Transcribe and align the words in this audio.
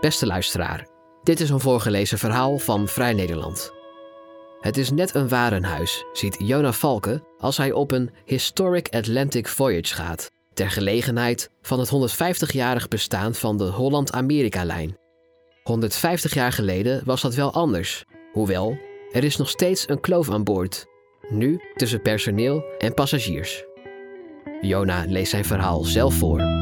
Beste 0.00 0.26
luisteraar, 0.26 0.86
dit 1.22 1.40
is 1.40 1.50
een 1.50 1.60
voorgelezen 1.60 2.18
verhaal 2.18 2.58
van 2.58 2.88
Vrij 2.88 3.12
Nederland. 3.12 3.72
Het 4.60 4.76
is 4.76 4.90
net 4.90 5.14
een 5.14 5.28
warenhuis, 5.28 6.04
ziet 6.12 6.36
Jona 6.38 6.72
Valken 6.72 7.22
als 7.38 7.56
hij 7.56 7.72
op 7.72 7.90
een 7.90 8.10
Historic 8.24 8.88
Atlantic 8.88 9.48
Voyage 9.48 9.94
gaat, 9.94 10.30
ter 10.54 10.70
gelegenheid 10.70 11.50
van 11.62 11.78
het 11.78 11.90
150-jarig 11.92 12.88
bestaan 12.88 13.34
van 13.34 13.56
de 13.56 13.64
Holland-Amerika-lijn. 13.64 14.96
150 15.62 16.34
jaar 16.34 16.52
geleden 16.52 17.02
was 17.04 17.22
dat 17.22 17.34
wel 17.34 17.52
anders, 17.52 18.04
hoewel 18.32 18.78
er 19.12 19.24
is 19.24 19.36
nog 19.36 19.48
steeds 19.48 19.88
een 19.88 20.00
kloof 20.00 20.30
aan 20.30 20.44
boord, 20.44 20.86
nu 21.28 21.60
tussen 21.74 22.02
personeel 22.02 22.64
en 22.78 22.94
passagiers. 22.94 23.64
Jona 24.60 25.04
leest 25.08 25.30
zijn 25.30 25.44
verhaal 25.44 25.84
zelf 25.84 26.14
voor. 26.14 26.55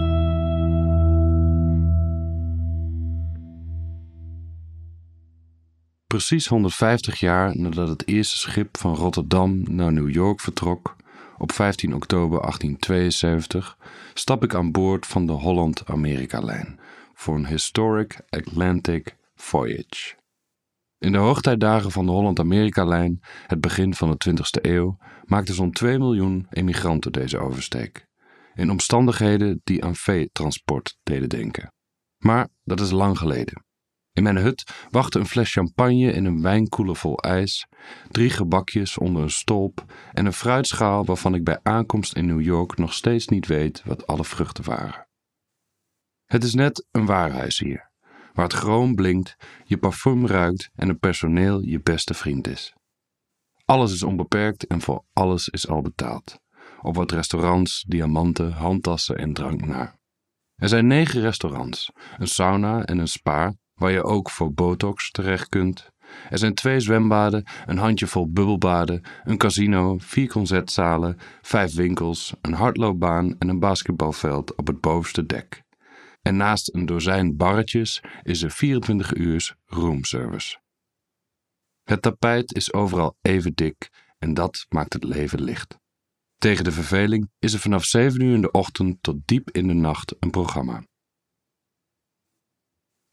Precies 6.14 6.46
150 6.46 7.20
jaar 7.20 7.59
nadat 7.59 7.88
het 7.88 8.06
eerste 8.06 8.36
schip 8.36 8.77
van 8.77 8.95
Rotterdam 8.95 9.62
naar 9.62 9.92
New 9.92 10.10
York 10.10 10.40
vertrok, 10.40 10.96
op 11.38 11.52
15 11.52 11.95
oktober 11.95 12.40
1872, 12.40 13.78
stap 14.14 14.42
ik 14.42 14.54
aan 14.54 14.73
boord 14.73 15.06
van 15.06 15.27
de 15.27 15.32
Holland-Amerika-lijn 15.32 16.80
voor 17.14 17.34
een 17.34 17.46
Historic 17.46 18.20
Atlantic 18.28 19.16
Voyage. 19.34 20.14
In 20.98 21.12
de 21.12 21.18
hoogtijdagen 21.18 21.90
van 21.90 22.06
de 22.06 22.12
Holland-Amerika-lijn, 22.12 23.20
het 23.46 23.60
begin 23.60 23.95
van 23.95 24.10
de 24.10 24.30
20e 24.30 24.70
eeuw, 24.70 24.96
maakten 25.24 25.54
zo'n 25.54 25.73
2 25.73 25.98
miljoen 25.98 26.46
emigranten 26.51 27.12
deze 27.12 27.38
oversteek. 27.38 28.06
In 28.54 28.70
omstandigheden 28.70 29.60
die 29.65 29.84
aan 29.84 29.96
veetransport 29.96 30.98
deden 31.02 31.28
denken. 31.28 31.73
Maar 32.18 32.48
dat 32.65 32.80
is 32.80 32.90
lang 32.90 33.18
geleden. 33.18 33.65
In 34.14 34.23
mijn 34.23 34.37
hut 34.37 34.73
wachtte 34.90 35.18
een 35.18 35.26
fles 35.26 35.52
champagne 35.52 36.12
in 36.12 36.24
een 36.24 36.43
wijnkoeler 36.43 36.96
vol 36.96 37.18
ijs, 37.18 37.66
drie 38.10 38.30
gebakjes 38.30 38.98
onder 38.98 39.23
een 39.23 39.30
stolp 39.30 39.84
en 40.12 40.26
een 40.26 40.32
fruitschaal 40.32 41.04
waarvan 41.04 41.34
ik 41.34 41.45
bij 41.45 41.59
aankomst 41.62 42.16
in 42.16 42.26
New 42.26 42.40
York 42.40 42.76
nog 42.79 42.93
steeds 42.93 43.29
niet 43.29 43.46
weet 43.46 43.82
wat 43.84 44.06
alle 44.06 44.24
vruchten 44.24 44.65
waren. 44.65 45.06
Het 46.24 46.45
is 46.45 46.54
net 46.54 46.87
een 46.90 47.06
waarhuis 47.06 47.59
hier, 47.59 47.90
waar 48.32 48.45
het 48.45 48.54
groen 48.54 48.95
blinkt, 48.95 49.37
je 49.65 49.79
parfum 49.79 50.26
ruikt 50.26 50.71
en 50.74 50.88
het 50.88 50.99
personeel 50.99 51.60
je 51.60 51.80
beste 51.80 52.15
vriend 52.15 52.49
is. 52.49 52.74
Alles 53.65 53.93
is 53.93 54.02
onbeperkt 54.02 54.66
en 54.66 54.80
voor 54.80 55.04
alles 55.12 55.49
is 55.49 55.68
al 55.68 55.82
betaald. 55.82 56.38
Op 56.80 56.95
wat 56.95 57.12
restaurants, 57.12 57.84
diamanten, 57.88 58.52
handtassen 58.52 59.16
en 59.16 59.32
drank 59.32 59.66
na. 59.66 59.99
Er 60.54 60.68
zijn 60.68 60.87
negen 60.87 61.21
restaurants, 61.21 61.93
een 62.18 62.28
sauna 62.28 62.84
en 62.84 62.99
een 62.99 63.09
spa 63.09 63.54
waar 63.75 63.91
je 63.91 64.03
ook 64.03 64.31
voor 64.31 64.53
botox 64.53 65.11
terecht 65.11 65.49
kunt. 65.49 65.93
Er 66.31 66.39
zijn 66.39 66.55
twee 66.55 66.81
zwembaden, 66.81 67.44
een 67.67 67.78
handjevol 67.78 68.31
bubbelbaden, 68.31 69.03
een 69.25 69.39
casino, 69.39 69.99
vier 69.99 70.28
concertzalen, 70.28 71.19
vijf 71.43 71.75
winkels, 71.75 72.34
een 72.41 72.53
hardloopbaan 72.53 73.39
en 73.39 73.49
een 73.49 73.59
basketbalveld 73.59 74.55
op 74.56 74.67
het 74.67 74.81
bovenste 74.81 75.27
dek. 75.27 75.62
En 76.22 76.37
naast 76.37 76.75
een 76.75 76.87
dozijn 76.87 77.37
barretjes 77.37 78.03
is 78.22 78.43
er 78.43 78.50
24 78.50 79.15
uur 79.15 79.56
roomservice. 79.65 80.59
Het 81.83 82.03
tapijt 82.03 82.55
is 82.55 82.72
overal 82.72 83.17
even 83.22 83.55
dik 83.55 83.91
en 84.19 84.34
dat 84.34 84.67
maakt 84.69 84.93
het 84.93 85.05
leven 85.05 85.43
licht. 85.43 85.78
Tegen 86.39 86.65
de 86.65 86.72
verveling 86.72 87.31
is 87.39 87.53
er 87.53 87.59
vanaf 87.59 87.84
7 87.84 88.21
uur 88.21 88.34
in 88.34 88.41
de 88.41 88.50
ochtend 88.50 88.99
tot 89.00 89.17
diep 89.25 89.50
in 89.50 89.69
de 89.69 89.75
nacht 89.75 90.15
een 90.21 90.31
programma. 90.31 90.83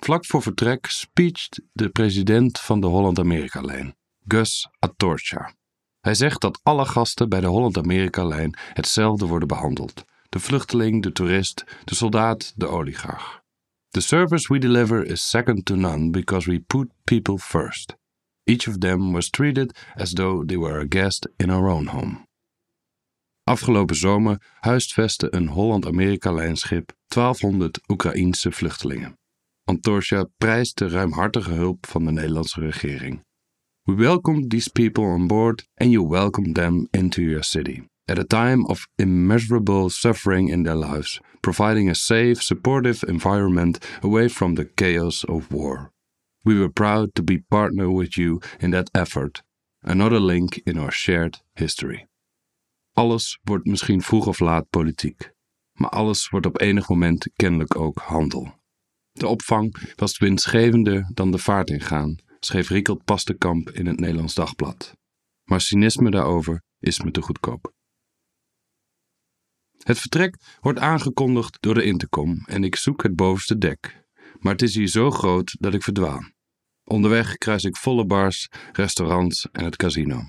Vlak 0.04 0.26
voor 0.26 0.42
vertrek 0.42 0.86
speecht 0.86 1.62
de 1.74 1.90
president 1.90 2.60
van 2.60 2.80
de 2.82 2.88
Holland-Amerika-lijn, 2.88 3.96
Gus 4.28 4.70
Atorcha. 4.80 5.56
Hij 6.00 6.14
zegt 6.14 6.42
dat 6.42 6.60
alle 6.64 6.86
gasten 6.86 7.30
bij 7.30 7.40
de 7.40 7.48
Holland-Amerika-lijn 7.48 8.58
hetzelfde 8.74 9.26
worden 9.26 9.48
behandeld: 9.48 10.06
de 10.30 10.40
vluchteling, 10.40 11.04
de 11.04 11.12
toerist, 11.12 11.64
de 11.84 11.96
soldaat, 11.96 12.54
de 12.56 12.68
oligarch. 12.68 13.42
The 13.90 14.00
service 14.02 14.54
we 14.54 14.60
deliver 14.60 15.06
is 15.06 15.30
second 15.30 15.66
to 15.66 15.76
none 15.76 16.10
because 16.10 16.50
we 16.50 16.60
put 16.60 16.92
people 17.04 17.38
first. 17.38 17.96
Each 18.44 18.68
of 18.68 18.78
them 18.78 19.12
was 19.12 19.30
treated 19.30 19.78
as 19.94 20.14
though 20.14 20.46
they 20.48 20.58
were 20.58 20.80
a 20.80 20.86
guest 20.90 21.30
in 21.36 21.50
our 21.50 21.70
own 21.70 21.86
home. 21.86 22.28
Afgelopen 23.44 23.96
zomer 23.96 24.42
huisvestte 24.60 25.36
een 25.36 25.48
Holland-Amerika-lijnschip 25.48 26.92
1200 27.08 27.80
Oekraïense 27.88 28.52
vluchtelingen. 28.52 29.20
Antorcha 29.64 30.26
prijst 30.38 30.78
de 30.78 30.88
ruimhartige 30.88 31.52
hulp 31.52 31.86
van 31.86 32.06
de 32.06 32.12
Nederlandse 32.12 32.60
regering. 32.60 33.22
We 33.84 33.94
welcome 33.94 34.48
these 34.48 34.70
people 34.70 35.04
on 35.04 35.28
board 35.28 35.68
and 35.74 35.92
you 35.92 36.08
welcome 36.08 36.54
them 36.54 36.88
into 36.92 37.22
your 37.22 37.44
city. 37.44 37.90
At 38.06 38.20
a 38.20 38.24
time 38.24 38.66
of 38.66 38.88
immeasurable 38.96 39.90
suffering 39.90 40.50
in 40.50 40.64
their 40.64 40.76
lives, 40.76 41.20
providing 41.42 41.90
a 41.90 41.94
safe, 41.94 42.42
supportive 42.42 43.08
environment 43.08 43.80
away 44.02 44.30
from 44.30 44.56
the 44.56 44.66
chaos 44.66 45.24
of 45.24 45.52
war. 45.52 45.92
We 46.44 46.60
were 46.60 46.70
proud 46.70 47.16
to 47.16 47.24
be 47.24 47.44
partner 47.50 47.90
with 47.90 48.18
you 48.18 48.40
in 48.60 48.72
that 48.72 48.90
effort, 48.94 49.44
another 49.84 50.20
link 50.20 50.62
in 50.66 50.78
our 50.78 50.92
shared 50.92 51.42
history. 51.54 52.08
Alles 52.94 53.40
wordt 53.44 53.66
misschien 53.66 54.02
vroeg 54.02 54.28
of 54.28 54.40
laat 54.40 54.70
politiek, 54.70 55.32
maar 55.74 55.90
alles 55.90 56.30
wordt 56.30 56.46
op 56.46 56.62
enig 56.62 56.90
moment 56.90 57.30
kennelijk 57.36 57.76
ook 57.76 57.98
handel. 57.98 58.61
De 59.22 59.28
opvang 59.28 59.94
was 59.96 60.18
winstgevender 60.18 61.10
dan 61.14 61.32
de 61.32 61.38
vaart 61.38 61.70
ingaan, 61.70 62.16
schreef 62.40 62.70
Riekelt 62.70 63.04
Pastekamp 63.04 63.70
in 63.70 63.86
het 63.86 64.00
Nederlands 64.00 64.34
Dagblad. 64.34 64.94
Maar 65.44 65.62
cynisme 65.62 66.12
daarover 66.12 66.62
is 66.80 67.02
me 67.02 67.12
te 67.12 67.22
goedkoop. 67.22 67.74
Het 69.78 70.00
vertrek 70.00 70.36
wordt 70.60 70.80
aangekondigd 70.80 71.58
door 71.60 71.74
de 71.74 71.84
intercom 71.84 72.46
en 72.46 72.64
ik 72.64 72.76
zoek 72.76 73.04
het 73.04 73.16
bovenste 73.16 73.58
dek. 73.58 74.04
Maar 74.40 74.52
het 74.52 74.62
is 74.62 74.76
hier 74.76 74.88
zo 74.88 75.12
groot 75.12 75.56
dat 75.60 75.74
ik 75.74 75.84
verdwaal. 75.84 76.22
Onderweg 76.84 77.38
kruis 77.38 77.64
ik 77.64 77.78
volle 77.78 78.06
bars, 78.06 78.48
restaurants 78.72 79.48
en 79.52 79.66
het 79.66 79.76
casino. 79.76 80.22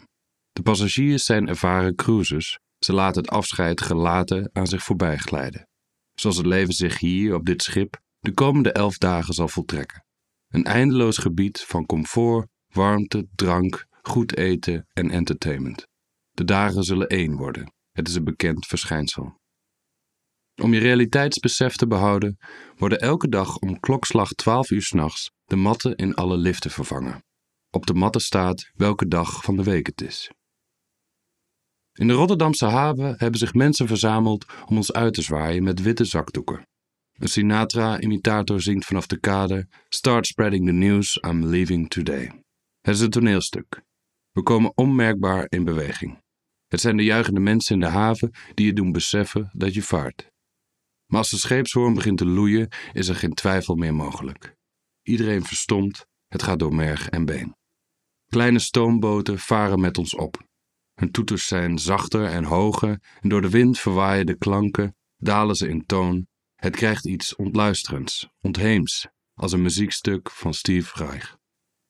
De 0.51 0.63
passagiers 0.63 1.25
zijn 1.25 1.49
ervaren 1.49 1.95
cruisers. 1.95 2.59
Ze 2.79 2.93
laten 2.93 3.23
het 3.23 3.31
afscheid 3.31 3.81
gelaten 3.81 4.51
aan 4.53 4.67
zich 4.67 4.83
voorbij 4.83 5.19
glijden. 5.19 5.69
Zoals 6.15 6.37
het 6.37 6.47
leven 6.47 6.75
zich 6.75 6.99
hier 6.99 7.35
op 7.35 7.45
dit 7.45 7.63
schip 7.63 8.01
de 8.23 8.33
komende 8.33 8.73
elf 8.73 8.99
dagen 8.99 9.35
zal 9.35 9.49
voltrekken. 9.49 10.05
Een 10.49 10.65
eindeloos 10.65 11.19
gebied 11.19 11.61
van 11.61 11.87
comfort, 11.87 12.49
warmte, 12.69 13.29
drank, 13.35 13.87
goed 14.03 14.37
eten 14.37 14.87
en 14.93 15.11
entertainment. 15.11 15.87
De 16.31 16.45
dagen 16.45 16.85
zullen 16.85 17.09
één 17.09 17.37
worden. 17.37 17.73
Het 17.93 18.09
is 18.09 18.15
een 18.15 18.25
bekend 18.25 18.67
verschijnsel. 18.67 19.41
Om 20.63 20.75
je 20.75 20.81
realiteitsbesef 20.81 21.77
te 21.77 21.87
behouden, 21.87 22.39
worden 22.77 23.01
elke 23.01 23.29
dag 23.29 23.57
om 23.57 23.81
klokslag 23.81 24.33
12 24.33 24.71
uur 24.71 24.83
s'nachts 24.83 25.31
de 25.45 25.57
matten 25.57 25.97
in 25.97 26.15
alle 26.15 26.37
liften 26.37 26.71
vervangen. 26.71 27.25
Op 27.71 27.87
de 27.87 27.95
matten 27.95 28.21
staat 28.21 28.71
welke 28.73 29.09
dag 29.09 29.43
van 29.43 29.57
de 29.57 29.63
week 29.63 29.87
het 29.87 30.01
is. 30.01 30.31
In 31.93 32.07
de 32.07 32.13
Rotterdamse 32.13 32.67
haven 32.67 33.15
hebben 33.19 33.39
zich 33.39 33.55
mensen 33.55 33.87
verzameld 33.87 34.45
om 34.67 34.77
ons 34.77 34.93
uit 34.93 35.15
te 35.15 35.23
zwaaien 35.23 35.63
met 35.63 35.83
witte 35.83 36.05
zakdoeken. 36.05 36.67
Een 37.23 37.29
Sinatra-imitator 37.29 38.61
zingt 38.61 38.85
vanaf 38.85 39.07
de 39.07 39.19
kade: 39.19 39.69
Start 39.89 40.27
spreading 40.27 40.67
the 40.67 40.73
news, 40.73 41.17
I'm 41.17 41.45
leaving 41.45 41.91
today. 41.91 42.43
Het 42.81 42.95
is 42.95 43.01
een 43.01 43.11
toneelstuk. 43.11 43.83
We 44.33 44.43
komen 44.43 44.73
onmerkbaar 44.75 45.47
in 45.49 45.65
beweging. 45.65 46.23
Het 46.69 46.81
zijn 46.81 46.97
de 46.97 47.05
juichende 47.05 47.41
mensen 47.41 47.75
in 47.75 47.81
de 47.81 47.87
haven 47.87 48.31
die 48.55 48.67
je 48.67 48.73
doen 48.73 48.93
beseffen 48.93 49.51
dat 49.53 49.75
je 49.75 49.83
vaart. 49.83 50.31
Maar 51.07 51.19
als 51.19 51.31
de 51.31 51.37
scheepshoorn 51.37 51.95
begint 51.95 52.19
te 52.19 52.27
loeien, 52.27 52.69
is 52.93 53.09
er 53.09 53.17
geen 53.17 53.35
twijfel 53.35 53.75
meer 53.75 53.95
mogelijk. 53.95 54.55
Iedereen 55.03 55.45
verstomt, 55.45 56.07
het 56.29 56.43
gaat 56.43 56.59
door 56.59 56.75
merg 56.75 57.09
en 57.09 57.25
been. 57.25 57.57
Kleine 58.27 58.59
stoomboten 58.59 59.39
varen 59.39 59.81
met 59.81 59.99
ons 59.99 60.15
op. 60.15 60.47
Hun 60.95 61.11
toeters 61.11 61.47
zijn 61.47 61.79
zachter 61.79 62.25
en 62.25 62.45
hoger 62.45 63.01
en 63.21 63.29
door 63.29 63.41
de 63.43 63.51
wind 63.51 63.79
verwaaien 63.79 64.27
de 64.27 64.39
klanken, 64.39 64.97
dalen 65.17 65.57
ze 65.57 65.69
in 65.69 65.87
toon 65.87 66.31
het 66.63 66.77
krijgt 66.77 67.07
iets 67.07 67.37
ontluisterends, 67.37 68.29
ontheems, 68.41 69.09
als 69.35 69.53
een 69.53 69.63
muziekstuk 69.63 70.31
van 70.31 70.55
Steve 70.55 71.05
Reich. 71.05 71.37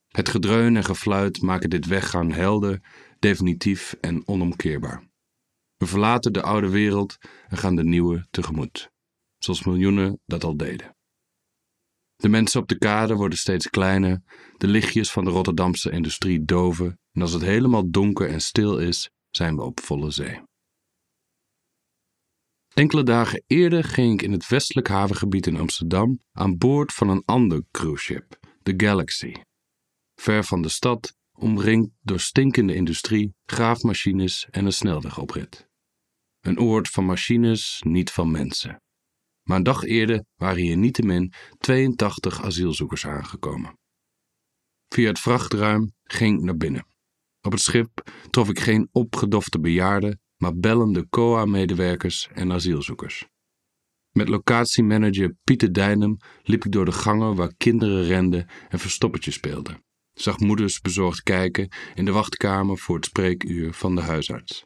Het 0.08 0.28
gedreun 0.28 0.76
en 0.76 0.84
gefluit 0.84 1.42
maken 1.42 1.70
dit 1.70 1.86
weggaan 1.86 2.32
helder, 2.32 2.80
definitief 3.19 3.96
en 4.00 4.28
onomkeerbaar. 4.28 5.10
We 5.76 5.86
verlaten 5.86 6.32
de 6.32 6.42
oude 6.42 6.69
wereld 6.69 7.16
en 7.48 7.56
gaan 7.56 7.76
de 7.76 7.84
nieuwe 7.84 8.26
tegemoet, 8.30 8.90
zoals 9.38 9.64
miljoenen 9.64 10.20
dat 10.26 10.44
al 10.44 10.56
deden. 10.56 10.96
De 12.16 12.28
mensen 12.28 12.60
op 12.60 12.68
de 12.68 12.78
kade 12.78 13.14
worden 13.14 13.38
steeds 13.38 13.70
kleiner, 13.70 14.22
de 14.56 14.66
lichtjes 14.66 15.10
van 15.10 15.25
de 15.25 15.30
Rotterdamse 15.30 15.90
industrie 15.90 16.44
doven 16.44 16.98
en 17.12 17.22
als 17.22 17.32
het 17.32 17.42
helemaal 17.42 17.90
donker 17.90 18.28
en 18.28 18.40
stil 18.40 18.78
is, 18.78 19.10
zijn 19.30 19.56
we 19.56 19.62
op 19.62 19.80
volle 19.80 20.10
zee. 20.10 20.40
Enkele 22.74 23.02
dagen 23.02 23.42
eerder 23.46 23.84
ging 23.84 24.12
ik 24.12 24.22
in 24.22 24.32
het 24.32 24.48
westelijk 24.48 24.88
havengebied 24.88 25.46
in 25.46 25.56
Amsterdam 25.56 26.20
aan 26.32 26.58
boord 26.58 26.92
van 26.92 27.08
een 27.08 27.22
ander 27.24 27.62
cruiseschip, 27.70 28.38
de 28.62 28.74
Galaxy. 28.76 29.32
Ver 30.14 30.44
van 30.44 30.62
de 30.62 30.69
stad, 30.69 31.16
omringd 31.32 31.90
door 32.00 32.20
stinkende 32.20 32.74
industrie, 32.74 33.34
graafmachines 33.44 34.46
en 34.50 34.64
een 34.64 34.72
snelwegoprit. 34.72 35.69
Een 36.40 36.60
oord 36.60 36.88
van 36.88 37.04
machines, 37.04 37.82
niet 37.86 38.10
van 38.10 38.30
mensen. 38.30 38.82
Maar 39.42 39.56
een 39.56 39.62
dag 39.62 39.82
eerder 39.82 40.25
waren 40.36 40.62
hier 40.62 40.76
niettemin 40.76 41.32
82 41.58 42.42
asielzoekers 42.42 43.06
aangekomen. 43.06 43.78
Via 44.88 45.08
het 45.08 45.18
vrachtruim 45.18 45.92
ging 46.02 46.38
ik 46.38 46.44
naar 46.44 46.56
binnen. 46.56 46.86
Op 47.40 47.52
het 47.52 47.60
schip 47.60 48.10
trof 48.30 48.48
ik 48.48 48.60
geen 48.60 48.88
opgedofte 48.92 49.60
bejaarden, 49.60 50.20
maar 50.42 50.56
bellende 50.56 51.08
COA-medewerkers 51.08 52.28
en 52.32 52.52
asielzoekers. 52.52 53.26
Met 54.10 54.28
locatiemanager 54.28 55.36
Pieter 55.44 55.72
Dijnem 55.72 56.16
liep 56.42 56.64
ik 56.64 56.72
door 56.72 56.84
de 56.84 56.92
gangen 56.92 57.34
waar 57.34 57.54
kinderen 57.56 58.04
renden 58.04 58.48
en 58.68 58.78
verstoppertje 58.78 59.30
speelden. 59.30 59.84
Zag 60.12 60.38
moeders 60.38 60.80
bezorgd 60.80 61.22
kijken 61.22 61.68
in 61.94 62.04
de 62.04 62.12
wachtkamer 62.12 62.78
voor 62.78 62.96
het 62.96 63.04
spreekuur 63.04 63.72
van 63.72 63.94
de 63.94 64.00
huisarts. 64.00 64.64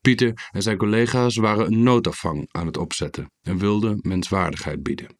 Pieter 0.00 0.48
en 0.50 0.62
zijn 0.62 0.76
collega's 0.76 1.36
waren 1.36 1.66
een 1.66 1.82
noodafvang 1.82 2.48
aan 2.50 2.66
het 2.66 2.76
opzetten 2.76 3.30
en 3.40 3.58
wilden 3.58 3.98
menswaardigheid 4.02 4.82
bieden. 4.82 5.18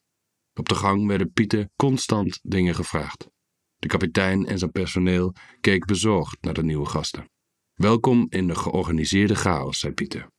Op 0.55 0.69
de 0.69 0.75
gang 0.75 1.07
werden 1.07 1.33
Pieter 1.33 1.69
constant 1.77 2.39
dingen 2.43 2.75
gevraagd. 2.75 3.29
De 3.77 3.89
kapitein 3.89 4.47
en 4.47 4.59
zijn 4.59 4.71
personeel 4.71 5.35
keken 5.61 5.87
bezorgd 5.87 6.37
naar 6.41 6.55
de 6.55 6.65
nieuwe 6.65 6.87
gasten. 6.87 7.31
Welkom 7.83 8.27
in 8.29 8.47
de 8.47 8.55
georganiseerde 8.55 9.35
chaos, 9.35 9.79
zei 9.79 9.93
Pieter. 9.93 10.31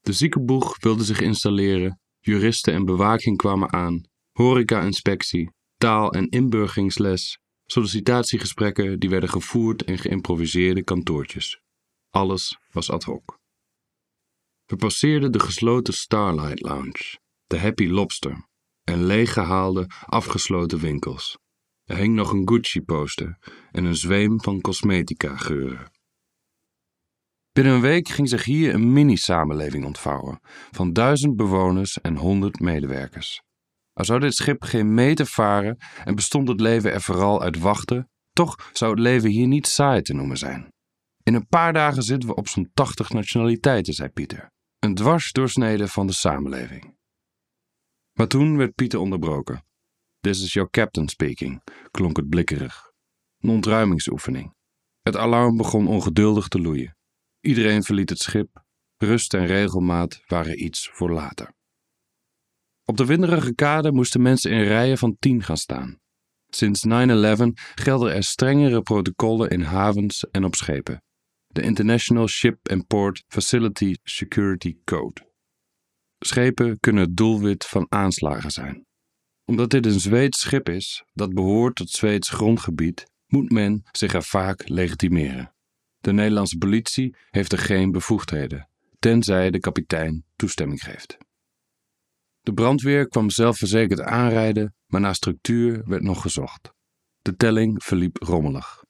De 0.00 0.12
ziekenboeg 0.12 0.78
wilde 0.80 1.04
zich 1.04 1.20
installeren, 1.20 2.00
juristen 2.20 2.72
en 2.72 2.84
bewaking 2.84 3.36
kwamen 3.36 3.72
aan, 3.72 4.02
horeca-inspectie, 4.32 5.50
taal- 5.76 6.12
en 6.12 6.28
inburgingsles, 6.28 7.38
sollicitatiegesprekken 7.64 8.98
die 8.98 9.10
werden 9.10 9.28
gevoerd 9.28 9.82
in 9.82 9.98
geïmproviseerde 9.98 10.82
kantoortjes. 10.82 11.60
Alles 12.10 12.58
was 12.70 12.90
ad 12.90 13.04
hoc. 13.04 13.38
We 14.64 14.76
passeerden 14.76 15.32
de 15.32 15.40
gesloten 15.40 15.94
Starlight 15.94 16.60
Lounge, 16.60 17.18
de 17.46 17.58
Happy 17.58 17.86
Lobster 17.86 18.48
en 18.84 19.04
leeggehaalde, 19.04 19.86
afgesloten 20.06 20.78
winkels. 20.78 21.38
Er 21.84 21.96
hing 21.96 22.14
nog 22.14 22.32
een 22.32 22.48
Gucci-poster 22.48 23.38
en 23.70 23.84
een 23.84 23.96
zweem 23.96 24.40
van 24.40 24.60
cosmetica-geuren. 24.60 25.94
Binnen 27.56 27.74
een 27.74 27.80
week 27.80 28.08
ging 28.08 28.28
zich 28.28 28.44
hier 28.44 28.74
een 28.74 28.92
mini-samenleving 28.92 29.84
ontvouwen 29.84 30.40
van 30.70 30.92
duizend 30.92 31.36
bewoners 31.36 32.00
en 32.00 32.16
honderd 32.16 32.60
medewerkers. 32.60 33.42
Al 33.92 34.04
zou 34.04 34.20
dit 34.20 34.34
schip 34.34 34.62
geen 34.62 34.94
meter 34.94 35.26
varen 35.26 35.76
en 36.04 36.14
bestond 36.14 36.48
het 36.48 36.60
leven 36.60 36.92
er 36.92 37.00
vooral 37.00 37.42
uit 37.42 37.58
wachten, 37.58 38.10
toch 38.32 38.70
zou 38.72 38.90
het 38.90 39.00
leven 39.00 39.30
hier 39.30 39.46
niet 39.46 39.66
saai 39.66 40.02
te 40.02 40.14
noemen 40.14 40.36
zijn. 40.36 40.68
In 41.22 41.34
een 41.34 41.46
paar 41.46 41.72
dagen 41.72 42.02
zitten 42.02 42.28
we 42.28 42.34
op 42.34 42.48
zo'n 42.48 42.70
80 42.74 43.10
nationaliteiten, 43.10 43.94
zei 43.94 44.08
Pieter. 44.08 44.50
Een 44.78 44.94
dwarsdoorsnede 44.94 45.88
van 45.88 46.06
de 46.06 46.12
samenleving. 46.12 46.96
Maar 48.12 48.28
toen 48.28 48.56
werd 48.56 48.74
Pieter 48.74 48.98
onderbroken. 48.98 49.64
This 50.20 50.42
is 50.42 50.52
your 50.52 50.70
captain 50.70 51.08
speaking, 51.08 51.62
klonk 51.90 52.16
het 52.16 52.28
blikkerig. 52.28 52.92
Een 53.38 53.50
ontruimingsoefening. 53.50 54.54
Het 55.02 55.16
alarm 55.16 55.56
begon 55.56 55.86
ongeduldig 55.86 56.48
te 56.48 56.60
loeien. 56.60 56.95
Iedereen 57.46 57.82
verliet 57.82 58.10
het 58.10 58.18
schip. 58.18 58.64
Rust 58.96 59.34
en 59.34 59.46
regelmaat 59.46 60.22
waren 60.26 60.64
iets 60.64 60.88
voor 60.92 61.10
later. 61.10 61.54
Op 62.84 62.96
de 62.96 63.04
winderige 63.04 63.54
kade 63.54 63.92
moesten 63.92 64.22
mensen 64.22 64.50
in 64.50 64.62
rijen 64.62 64.98
van 64.98 65.16
tien 65.18 65.42
gaan 65.42 65.56
staan. 65.56 65.98
Sinds 66.48 66.86
9-11 66.86 66.90
gelden 67.74 68.14
er 68.14 68.22
strengere 68.22 68.82
protocollen 68.82 69.50
in 69.50 69.60
havens 69.60 70.26
en 70.30 70.44
op 70.44 70.54
schepen. 70.54 71.02
De 71.46 71.62
International 71.62 72.26
Ship 72.26 72.68
and 72.68 72.86
Port 72.86 73.24
Facility 73.28 73.94
Security 74.02 74.76
Code. 74.84 75.32
Schepen 76.18 76.80
kunnen 76.80 77.02
het 77.02 77.16
doelwit 77.16 77.64
van 77.64 77.86
aanslagen 77.88 78.50
zijn. 78.50 78.86
Omdat 79.44 79.70
dit 79.70 79.86
een 79.86 80.00
Zweeds 80.00 80.40
schip 80.40 80.68
is 80.68 81.04
dat 81.12 81.34
behoort 81.34 81.76
tot 81.76 81.90
Zweeds 81.90 82.28
grondgebied, 82.28 83.04
moet 83.26 83.50
men 83.50 83.82
zich 83.92 84.14
er 84.14 84.22
vaak 84.22 84.68
legitimeren. 84.68 85.55
De 86.06 86.12
Nederlandse 86.12 86.58
politie 86.58 87.16
heeft 87.30 87.52
er 87.52 87.58
geen 87.58 87.90
bevoegdheden, 87.90 88.68
tenzij 88.98 89.50
de 89.50 89.58
kapitein 89.58 90.24
toestemming 90.36 90.82
geeft. 90.82 91.16
De 92.40 92.52
brandweer 92.52 93.08
kwam 93.08 93.30
zelfverzekerd 93.30 94.00
aanrijden, 94.00 94.74
maar 94.86 95.00
na 95.00 95.12
structuur 95.12 95.82
werd 95.84 96.02
nog 96.02 96.22
gezocht. 96.22 96.72
De 97.22 97.36
telling 97.36 97.84
verliep 97.84 98.16
rommelig. 98.22 98.84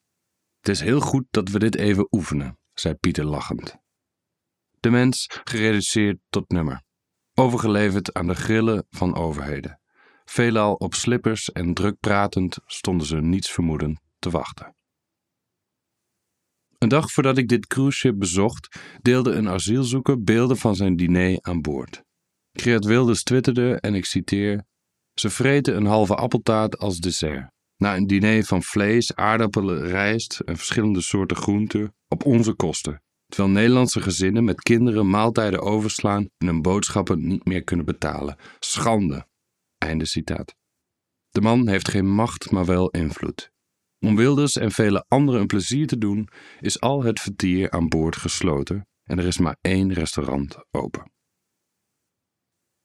Het 0.59 0.69
is 0.69 0.81
heel 0.81 1.01
goed 1.01 1.25
dat 1.31 1.49
we 1.49 1.59
dit 1.59 1.77
even 1.77 2.07
oefenen, 2.11 2.59
zei 2.75 2.95
Pieter 2.95 3.25
lachend. 3.25 3.77
De 4.81 4.91
mens 4.91 5.41
gereduceerd 5.45 6.19
tot 6.29 6.51
nummer, 6.51 6.83
overgeleverd 7.35 8.15
aan 8.15 8.27
de 8.27 8.35
grillen 8.35 8.87
van 8.91 9.15
overheden. 9.15 9.81
Veelal 10.25 10.75
op 10.75 10.95
slippers 10.95 11.53
en 11.53 11.75
druk 11.75 12.01
pratend 12.01 12.59
stonden 12.67 13.07
ze 13.07 13.17
niets 13.17 13.51
vermoedend 13.51 14.01
te 14.19 14.31
wachten. 14.31 14.76
Een 16.79 16.89
dag 16.89 17.13
voordat 17.13 17.39
ik 17.39 17.49
dit 17.49 17.67
cruiseschip 17.67 18.19
bezocht, 18.19 18.81
deelde 19.03 19.33
een 19.33 19.49
asielzoeker 19.49 20.23
beelden 20.23 20.57
van 20.57 20.77
zijn 20.77 20.97
diner 20.97 21.39
aan 21.41 21.61
boord. 21.61 22.03
Geert 22.53 22.85
Wilders 22.85 23.23
twitterde, 23.23 23.81
en 23.81 23.95
ik 23.95 24.05
citeer: 24.05 24.65
Ze 25.15 25.31
vreten 25.31 25.77
een 25.77 25.87
halve 25.87 26.15
appeltaart 26.15 26.79
als 26.79 26.99
dessert. 26.99 27.55
Na 27.77 27.97
een 27.97 28.07
diner 28.07 28.45
van 28.45 28.63
vlees, 28.63 29.15
aardappelen, 29.15 29.87
rijst 29.87 30.41
en 30.41 30.57
verschillende 30.57 31.01
soorten 31.01 31.37
groenten 31.37 31.95
op 32.09 32.25
onze 32.25 32.53
kosten. 32.53 33.03
Terwijl 33.27 33.55
Nederlandse 33.55 34.01
gezinnen 34.01 34.45
met 34.45 34.61
kinderen 34.61 35.11
maaltijden 35.11 35.61
overslaan 35.61 36.29
en 36.39 36.47
hun 36.47 36.63
boodschappen 36.63 37.27
niet 37.27 37.45
meer 37.45 37.63
kunnen 37.65 37.87
betalen. 37.87 38.37
Schande. 38.59 39.27
Einde 39.79 40.07
citaat. 40.07 40.55
De 41.31 41.41
man 41.41 41.69
heeft 41.69 41.89
geen 41.89 42.09
macht, 42.15 42.51
maar 42.51 42.65
wel 42.65 42.91
invloed. 42.91 43.51
Om 43.99 44.17
Wilders 44.17 44.57
en 44.57 44.71
vele 44.71 45.05
anderen 45.09 45.41
een 45.41 45.47
plezier 45.47 45.87
te 45.87 45.99
doen, 45.99 46.29
is 46.61 46.81
al 46.81 47.03
het 47.03 47.21
vertier 47.21 47.71
aan 47.71 47.89
boord 47.89 48.17
gesloten 48.17 48.87
en 49.03 49.19
er 49.19 49.27
is 49.27 49.39
maar 49.39 49.57
één 49.61 49.93
restaurant 49.93 50.57
open. 50.71 51.11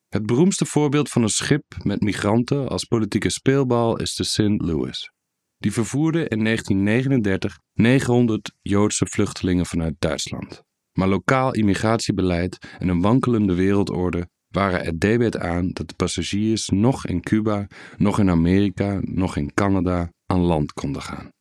Het 0.07 0.25
beroemdste 0.25 0.65
voorbeeld 0.65 1.09
van 1.09 1.21
een 1.21 1.29
schip 1.29 1.63
met 1.83 2.01
migranten 2.01 2.69
als 2.69 2.83
politieke 2.83 3.29
speelbal 3.29 3.97
is 3.97 4.15
de 4.15 4.23
St. 4.23 4.61
Louis. 4.61 5.11
Die 5.57 5.71
vervoerde 5.71 6.27
in 6.27 6.43
1939 6.43 7.59
900 7.73 8.53
Joodse 8.61 9.05
vluchtelingen 9.05 9.65
vanuit 9.65 9.95
Duitsland. 9.99 10.63
Maar 10.91 11.07
lokaal 11.07 11.53
immigratiebeleid 11.53 12.57
en 12.79 12.87
een 12.87 13.01
wankelende 13.01 13.53
wereldorde 13.53 14.29
waren 14.47 14.85
er 14.85 14.99
debet 14.99 15.37
aan 15.37 15.71
dat 15.71 15.87
de 15.87 15.95
passagiers 15.95 16.69
nog 16.69 17.05
in 17.05 17.21
Cuba, 17.21 17.67
nog 17.97 18.19
in 18.19 18.29
Amerika, 18.29 18.99
nog 19.01 19.35
in 19.35 19.53
Canada 19.53 20.11
aan 20.31 20.41
land 20.41 20.73
konden 20.73 21.01
gaan. 21.01 21.33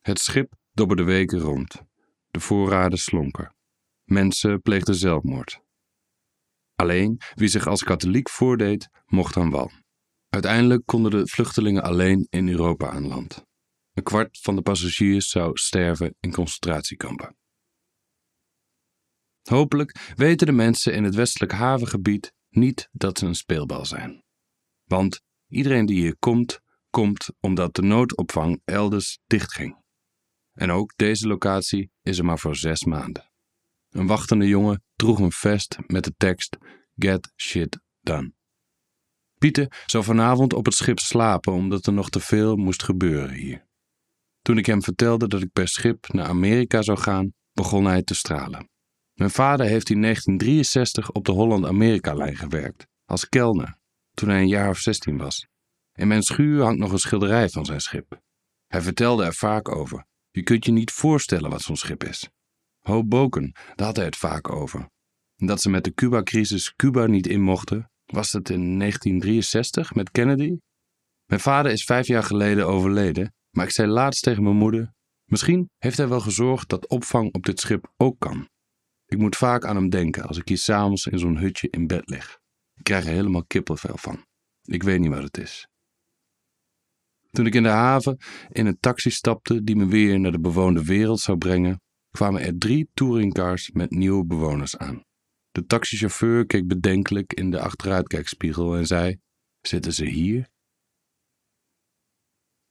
Het 0.00 0.18
schip 0.18 0.54
dobberde 0.70 1.02
weken 1.02 1.38
rond. 1.38 1.82
De 2.30 2.40
voorraden 2.40 2.98
slonken. 2.98 3.54
Mensen 4.04 4.60
pleegden 4.60 4.94
zelfmoord. 4.94 5.60
Alleen 6.74 7.20
wie 7.34 7.48
zich 7.48 7.66
als 7.66 7.82
katholiek 7.82 8.30
voordeed, 8.30 8.88
mocht 9.06 9.36
aan 9.36 9.50
wal. 9.50 9.70
Uiteindelijk 10.28 10.86
konden 10.86 11.10
de 11.10 11.26
vluchtelingen 11.26 11.82
alleen 11.82 12.26
in 12.30 12.48
Europa 12.48 12.90
aan 12.90 13.06
land. 13.06 13.44
Een 13.92 14.02
kwart 14.02 14.38
van 14.38 14.56
de 14.56 14.62
passagiers 14.62 15.28
zou 15.28 15.56
sterven 15.56 16.14
in 16.20 16.32
concentratiekampen. 16.32 17.36
Hopelijk 19.42 20.12
weten 20.14 20.46
de 20.46 20.52
mensen 20.52 20.94
in 20.94 21.04
het 21.04 21.14
westelijk 21.14 21.52
havengebied 21.52 22.32
niet 22.48 22.88
dat 22.92 23.18
ze 23.18 23.26
een 23.26 23.34
speelbal 23.34 23.86
zijn. 23.86 24.24
Want 24.84 25.20
iedereen 25.48 25.86
die 25.86 26.00
hier 26.00 26.16
komt, 26.18 26.60
komt 26.92 27.30
omdat 27.40 27.74
de 27.74 27.82
noodopvang 27.82 28.60
elders 28.64 29.18
dichtging. 29.26 29.82
En 30.52 30.70
ook 30.70 30.92
deze 30.96 31.26
locatie 31.26 31.90
is 32.02 32.18
er 32.18 32.24
maar 32.24 32.38
voor 32.38 32.56
zes 32.56 32.84
maanden. 32.84 33.30
Een 33.88 34.06
wachtende 34.06 34.48
jongen 34.48 34.84
droeg 34.94 35.18
een 35.18 35.32
vest 35.32 35.78
met 35.86 36.04
de 36.04 36.14
tekst 36.16 36.56
Get 36.96 37.32
shit 37.36 37.80
done. 38.00 38.32
Pieter 39.38 39.82
zou 39.86 40.04
vanavond 40.04 40.52
op 40.52 40.64
het 40.64 40.74
schip 40.74 40.98
slapen 40.98 41.52
omdat 41.52 41.86
er 41.86 41.92
nog 41.92 42.10
te 42.10 42.20
veel 42.20 42.56
moest 42.56 42.82
gebeuren 42.82 43.34
hier. 43.34 43.66
Toen 44.40 44.58
ik 44.58 44.66
hem 44.66 44.82
vertelde 44.82 45.28
dat 45.28 45.42
ik 45.42 45.52
per 45.52 45.68
schip 45.68 46.08
naar 46.12 46.26
Amerika 46.26 46.82
zou 46.82 46.98
gaan, 46.98 47.32
begon 47.52 47.84
hij 47.84 48.02
te 48.02 48.14
stralen. 48.14 48.70
Mijn 49.12 49.30
vader 49.30 49.66
heeft 49.66 49.90
in 49.90 50.00
1963 50.00 51.10
op 51.10 51.24
de 51.24 51.32
Holland-Amerika-lijn 51.32 52.36
gewerkt, 52.36 52.86
als 53.04 53.28
kelner, 53.28 53.78
toen 54.14 54.28
hij 54.28 54.40
een 54.40 54.48
jaar 54.48 54.68
of 54.68 54.78
16 54.78 55.16
was. 55.16 55.46
In 55.92 56.08
mijn 56.08 56.22
schuur 56.22 56.62
hangt 56.62 56.78
nog 56.78 56.92
een 56.92 56.98
schilderij 56.98 57.48
van 57.48 57.64
zijn 57.64 57.80
schip. 57.80 58.20
Hij 58.66 58.82
vertelde 58.82 59.24
er 59.24 59.34
vaak 59.34 59.68
over. 59.68 60.04
Je 60.30 60.42
kunt 60.42 60.64
je 60.64 60.72
niet 60.72 60.90
voorstellen 60.90 61.50
wat 61.50 61.62
zo'n 61.62 61.76
schip 61.76 62.04
is. 62.04 62.30
Hoboken, 62.80 63.52
daar 63.74 63.86
had 63.86 63.96
hij 63.96 64.04
het 64.04 64.16
vaak 64.16 64.50
over. 64.50 64.90
Dat 65.36 65.60
ze 65.60 65.70
met 65.70 65.84
de 65.84 65.94
Cuba-crisis 65.94 66.74
Cuba 66.76 67.06
niet 67.06 67.26
in 67.26 67.40
mochten, 67.40 67.90
was 68.04 68.32
het 68.32 68.50
in 68.50 68.78
1963 68.78 69.94
met 69.94 70.10
Kennedy. 70.10 70.58
Mijn 71.26 71.40
vader 71.40 71.72
is 71.72 71.84
vijf 71.84 72.06
jaar 72.06 72.22
geleden 72.22 72.66
overleden, 72.66 73.34
maar 73.50 73.64
ik 73.64 73.72
zei 73.72 73.88
laatst 73.88 74.22
tegen 74.22 74.42
mijn 74.42 74.56
moeder: 74.56 74.92
Misschien 75.24 75.70
heeft 75.78 75.96
hij 75.96 76.08
wel 76.08 76.20
gezorgd 76.20 76.68
dat 76.68 76.88
opvang 76.88 77.34
op 77.34 77.44
dit 77.44 77.60
schip 77.60 77.92
ook 77.96 78.18
kan. 78.18 78.48
Ik 79.06 79.18
moet 79.18 79.36
vaak 79.36 79.64
aan 79.64 79.76
hem 79.76 79.88
denken 79.88 80.26
als 80.26 80.38
ik 80.38 80.48
hier 80.48 80.58
s'avonds 80.58 81.06
in 81.06 81.18
zo'n 81.18 81.36
hutje 81.36 81.68
in 81.70 81.86
bed 81.86 82.10
lig. 82.10 82.38
Ik 82.74 82.84
krijg 82.84 83.04
er 83.04 83.12
helemaal 83.12 83.44
kippenvel 83.44 83.96
van. 83.96 84.26
Ik 84.62 84.82
weet 84.82 85.00
niet 85.00 85.10
wat 85.10 85.22
het 85.22 85.38
is. 85.38 85.66
Toen 87.32 87.46
ik 87.46 87.54
in 87.54 87.62
de 87.62 87.68
haven 87.68 88.18
in 88.48 88.66
een 88.66 88.78
taxi 88.80 89.10
stapte 89.10 89.62
die 89.62 89.76
me 89.76 89.86
weer 89.86 90.20
naar 90.20 90.32
de 90.32 90.40
bewoonde 90.40 90.84
wereld 90.84 91.20
zou 91.20 91.38
brengen, 91.38 91.80
kwamen 92.10 92.42
er 92.42 92.58
drie 92.58 92.90
touringcars 92.94 93.70
met 93.70 93.90
nieuwe 93.90 94.26
bewoners 94.26 94.76
aan. 94.76 95.04
De 95.50 95.64
taxichauffeur 95.64 96.46
keek 96.46 96.66
bedenkelijk 96.66 97.32
in 97.32 97.50
de 97.50 97.60
achteruitkijkspiegel 97.60 98.76
en 98.76 98.86
zei: 98.86 99.18
Zitten 99.60 99.92
ze 99.92 100.04
hier? 100.04 100.50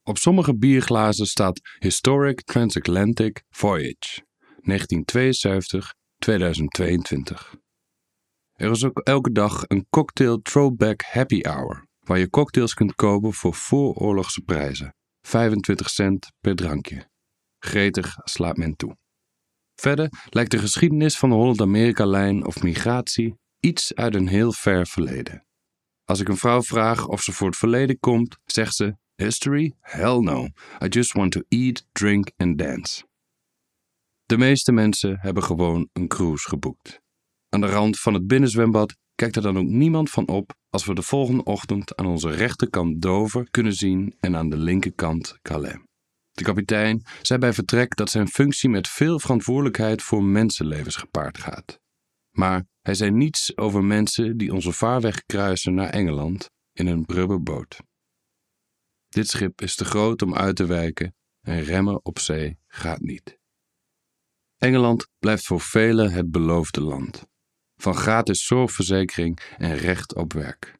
Op 0.02 0.18
sommige 0.18 0.56
bierglazen 0.56 1.26
staat 1.26 1.60
Historic 1.78 2.42
Transatlantic 2.42 3.42
Voyage 3.50 4.24
1972-2022. 4.24 4.24
Er 8.52 8.70
is 8.70 8.84
ook 8.84 8.98
elke 8.98 9.32
dag 9.32 9.64
een 9.66 9.86
cocktail 9.90 10.40
throwback 10.42 11.02
happy 11.02 11.40
hour, 11.40 11.88
waar 12.06 12.18
je 12.18 12.30
cocktails 12.30 12.74
kunt 12.74 12.94
kopen 12.94 13.32
voor 13.32 13.54
vooroorlogse 13.54 14.40
prijzen, 14.40 14.94
25 15.26 15.90
cent 15.90 16.32
per 16.40 16.56
drankje. 16.56 17.10
Gretig 17.58 18.16
slaat 18.24 18.56
men 18.56 18.76
toe. 18.76 18.96
Verder 19.74 20.08
lijkt 20.30 20.50
de 20.50 20.58
geschiedenis 20.58 21.18
van 21.18 21.28
de 21.28 21.34
Holland-Amerika-lijn 21.34 22.46
of 22.46 22.62
migratie 22.62 23.34
iets 23.60 23.94
uit 23.94 24.14
een 24.14 24.28
heel 24.28 24.52
ver 24.52 24.86
verleden. 24.86 25.46
Als 26.04 26.20
ik 26.20 26.28
een 26.28 26.36
vrouw 26.36 26.62
vraag 26.62 27.06
of 27.06 27.22
ze 27.22 27.32
voor 27.32 27.46
het 27.46 27.56
verleden 27.56 27.98
komt, 27.98 28.38
zegt 28.44 28.74
ze: 28.74 28.96
History? 29.14 29.74
Hell 29.80 30.18
no. 30.18 30.48
I 30.84 30.86
just 30.88 31.12
want 31.12 31.32
to 31.32 31.40
eat, 31.48 31.86
drink 31.92 32.30
and 32.36 32.58
dance. 32.58 33.04
De 34.24 34.38
meeste 34.38 34.72
mensen 34.72 35.18
hebben 35.20 35.42
gewoon 35.42 35.88
een 35.92 36.08
cruise 36.08 36.48
geboekt. 36.48 37.00
Aan 37.48 37.60
de 37.60 37.66
rand 37.66 37.98
van 38.00 38.14
het 38.14 38.26
binnenzwembad 38.26 38.96
kijkt 39.22 39.36
er 39.36 39.42
dan 39.42 39.58
ook 39.58 39.68
niemand 39.68 40.10
van 40.10 40.28
op 40.28 40.54
als 40.70 40.84
we 40.84 40.94
de 40.94 41.02
volgende 41.02 41.44
ochtend 41.44 41.96
aan 41.96 42.06
onze 42.06 42.30
rechterkant 42.30 43.02
Dover 43.02 43.50
kunnen 43.50 43.72
zien 43.72 44.16
en 44.20 44.36
aan 44.36 44.48
de 44.48 44.56
linkerkant 44.56 45.38
Calais. 45.42 45.78
De 46.30 46.42
kapitein 46.42 47.02
zei 47.20 47.38
bij 47.38 47.52
vertrek 47.52 47.96
dat 47.96 48.10
zijn 48.10 48.28
functie 48.28 48.68
met 48.68 48.88
veel 48.88 49.18
verantwoordelijkheid 49.18 50.02
voor 50.02 50.24
mensenlevens 50.24 50.96
gepaard 50.96 51.38
gaat. 51.38 51.80
Maar 52.30 52.64
hij 52.80 52.94
zei 52.94 53.10
niets 53.10 53.56
over 53.56 53.84
mensen 53.84 54.36
die 54.36 54.52
onze 54.52 54.72
vaarweg 54.72 55.24
kruisen 55.26 55.74
naar 55.74 55.90
Engeland 55.90 56.50
in 56.72 56.86
een 56.86 57.04
brubberboot. 57.04 57.78
Dit 59.08 59.28
schip 59.28 59.60
is 59.60 59.74
te 59.74 59.84
groot 59.84 60.22
om 60.22 60.34
uit 60.34 60.56
te 60.56 60.66
wijken 60.66 61.14
en 61.40 61.62
remmen 61.62 62.04
op 62.04 62.18
zee 62.18 62.58
gaat 62.66 63.00
niet. 63.00 63.38
Engeland 64.56 65.08
blijft 65.18 65.46
voor 65.46 65.60
velen 65.60 66.12
het 66.12 66.30
beloofde 66.30 66.80
land. 66.80 67.30
Van 67.82 67.94
gratis 67.94 68.46
zorgverzekering 68.46 69.40
en 69.58 69.76
recht 69.76 70.14
op 70.14 70.32
werk. 70.32 70.78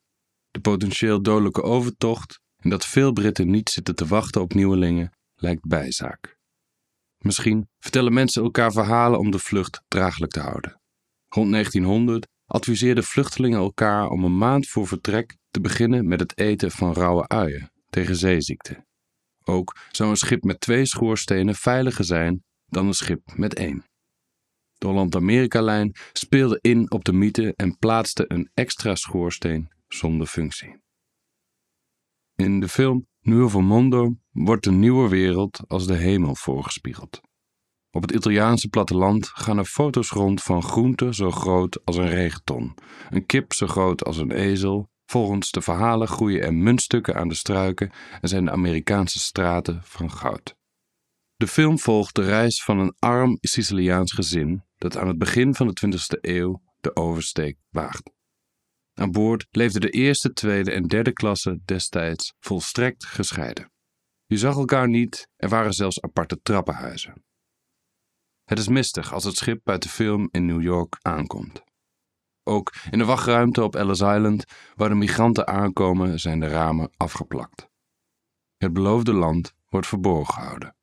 De 0.51 0.61
potentieel 0.61 1.23
dodelijke 1.23 1.63
overtocht 1.63 2.41
en 2.57 2.71
dat 2.71 2.87
veel 2.87 3.13
Britten 3.13 3.51
niet 3.51 3.71
zitten 3.71 3.95
te 3.95 4.07
wachten 4.07 4.41
op 4.41 4.55
nieuwelingen 4.55 5.17
lijkt 5.35 5.67
bijzaak. 5.67 6.37
Misschien 7.19 7.69
vertellen 7.79 8.13
mensen 8.13 8.43
elkaar 8.43 8.73
verhalen 8.73 9.19
om 9.19 9.31
de 9.31 9.39
vlucht 9.39 9.83
draaglijk 9.89 10.33
te 10.33 10.41
houden. 10.41 10.81
Rond 11.29 11.51
1900 11.51 12.29
adviseerden 12.47 13.05
vluchtelingen 13.05 13.59
elkaar 13.59 14.09
om 14.09 14.25
een 14.25 14.39
maand 14.39 14.69
voor 14.69 14.87
vertrek 14.87 15.37
te 15.51 15.61
beginnen 15.61 16.09
met 16.09 16.21
het 16.21 16.39
eten 16.39 16.71
van 16.71 16.93
rauwe 16.93 17.29
uien 17.29 17.73
tegen 17.91 18.17
zeeziekte. 18.17 18.87
Ook 19.45 19.77
zou 19.91 20.11
een 20.11 20.17
schip 20.17 20.43
met 20.43 20.61
twee 20.61 20.87
schoorstenen 20.87 21.55
veiliger 21.55 22.05
zijn 22.05 22.45
dan 22.67 22.87
een 22.87 22.95
schip 22.95 23.37
met 23.37 23.55
één. 23.55 23.85
De 24.83 24.89
Holland-Amerika-lijn 24.89 25.95
speelde 26.13 26.59
in 26.61 26.91
op 26.91 27.05
de 27.05 27.13
mythe 27.13 27.55
en 27.57 27.79
plaatste 27.79 28.25
een 28.29 28.51
extra 28.55 28.95
schoorsteen 28.95 29.71
zonder 29.89 30.27
functie. 30.27 30.77
In 32.35 32.61
de 32.61 32.69
film 32.69 33.07
Nuovo 33.21 33.61
Mondo 33.61 34.15
wordt 34.31 34.65
de 34.65 34.71
nieuwe 34.71 35.09
wereld 35.09 35.61
als 35.67 35.87
de 35.87 35.95
hemel 35.95 36.35
voorgespiegeld. 36.35 37.21
Op 37.91 38.03
het 38.03 38.11
Italiaanse 38.11 38.69
platteland 38.69 39.27
gaan 39.27 39.59
er 39.59 39.65
foto's 39.65 40.11
rond 40.11 40.43
van 40.43 40.63
groenten 40.63 41.15
zo 41.15 41.31
groot 41.31 41.85
als 41.85 41.97
een 41.97 42.09
regenton, 42.09 42.75
een 43.11 43.27
kip 43.27 43.53
zo 43.53 43.67
groot 43.67 44.05
als 44.05 44.17
een 44.17 44.33
ezel. 44.33 44.91
Volgens 45.05 45.51
de 45.51 45.61
verhalen 45.61 46.09
groeien 46.09 46.43
er 46.43 46.55
muntstukken 46.55 47.15
aan 47.15 47.29
de 47.29 47.35
struiken 47.35 47.91
en 48.21 48.29
zijn 48.29 48.45
de 48.45 48.51
Amerikaanse 48.51 49.19
straten 49.19 49.81
van 49.85 50.11
goud. 50.11 50.55
De 51.37 51.47
film 51.47 51.79
volgt 51.79 52.15
de 52.15 52.25
reis 52.25 52.63
van 52.63 52.79
een 52.79 52.95
arm 52.99 53.39
Siciliaans 53.41 54.13
gezin 54.13 54.63
dat 54.83 54.97
aan 54.97 55.09
het 55.09 55.19
begin 55.19 55.55
van 55.55 55.67
de 55.67 55.87
20e 55.87 56.19
eeuw 56.21 56.63
de 56.81 56.97
oversteek 56.97 57.59
waagt. 57.71 58.11
Aan 58.95 59.11
boord 59.11 59.47
leefde 59.51 59.81
de 59.81 59.91
eerste, 59.91 60.33
tweede 60.33 60.73
en 60.73 60.87
derde 60.87 61.13
klasse 61.13 61.61
destijds 61.65 62.35
volstrekt 62.39 63.07
gescheiden. 63.07 63.73
Je 64.27 64.39
zag 64.39 64.57
elkaar 64.57 64.89
niet, 64.89 65.29
er 65.37 65.49
waren 65.49 65.73
zelfs 65.73 66.01
aparte 66.01 66.41
trappenhuizen. 66.43 67.25
Het 68.45 68.59
is 68.59 68.69
mistig 68.69 69.13
als 69.13 69.25
het 69.25 69.37
schip 69.37 69.69
uit 69.69 69.83
de 69.83 69.89
film 69.89 70.29
in 70.31 70.47
New 70.47 70.63
York 70.63 70.99
aankomt. 71.03 71.63
Ook 72.43 72.75
in 72.91 72.99
de 72.99 73.05
wachtruimte 73.05 73.63
op 73.63 73.75
Ellis 73.75 74.01
Island, 74.01 74.45
waar 74.75 74.89
de 74.89 74.95
migranten 74.95 75.47
aankomen, 75.47 76.21
zijn 76.21 76.41
de 76.41 76.49
ramen 76.49 76.91
afgeplakt. 76.97 77.69
Het 78.57 78.73
beloofde 78.73 79.13
land 79.13 79.55
wordt 79.69 79.87
verborgen 79.87 80.35
gehouden. 80.35 80.77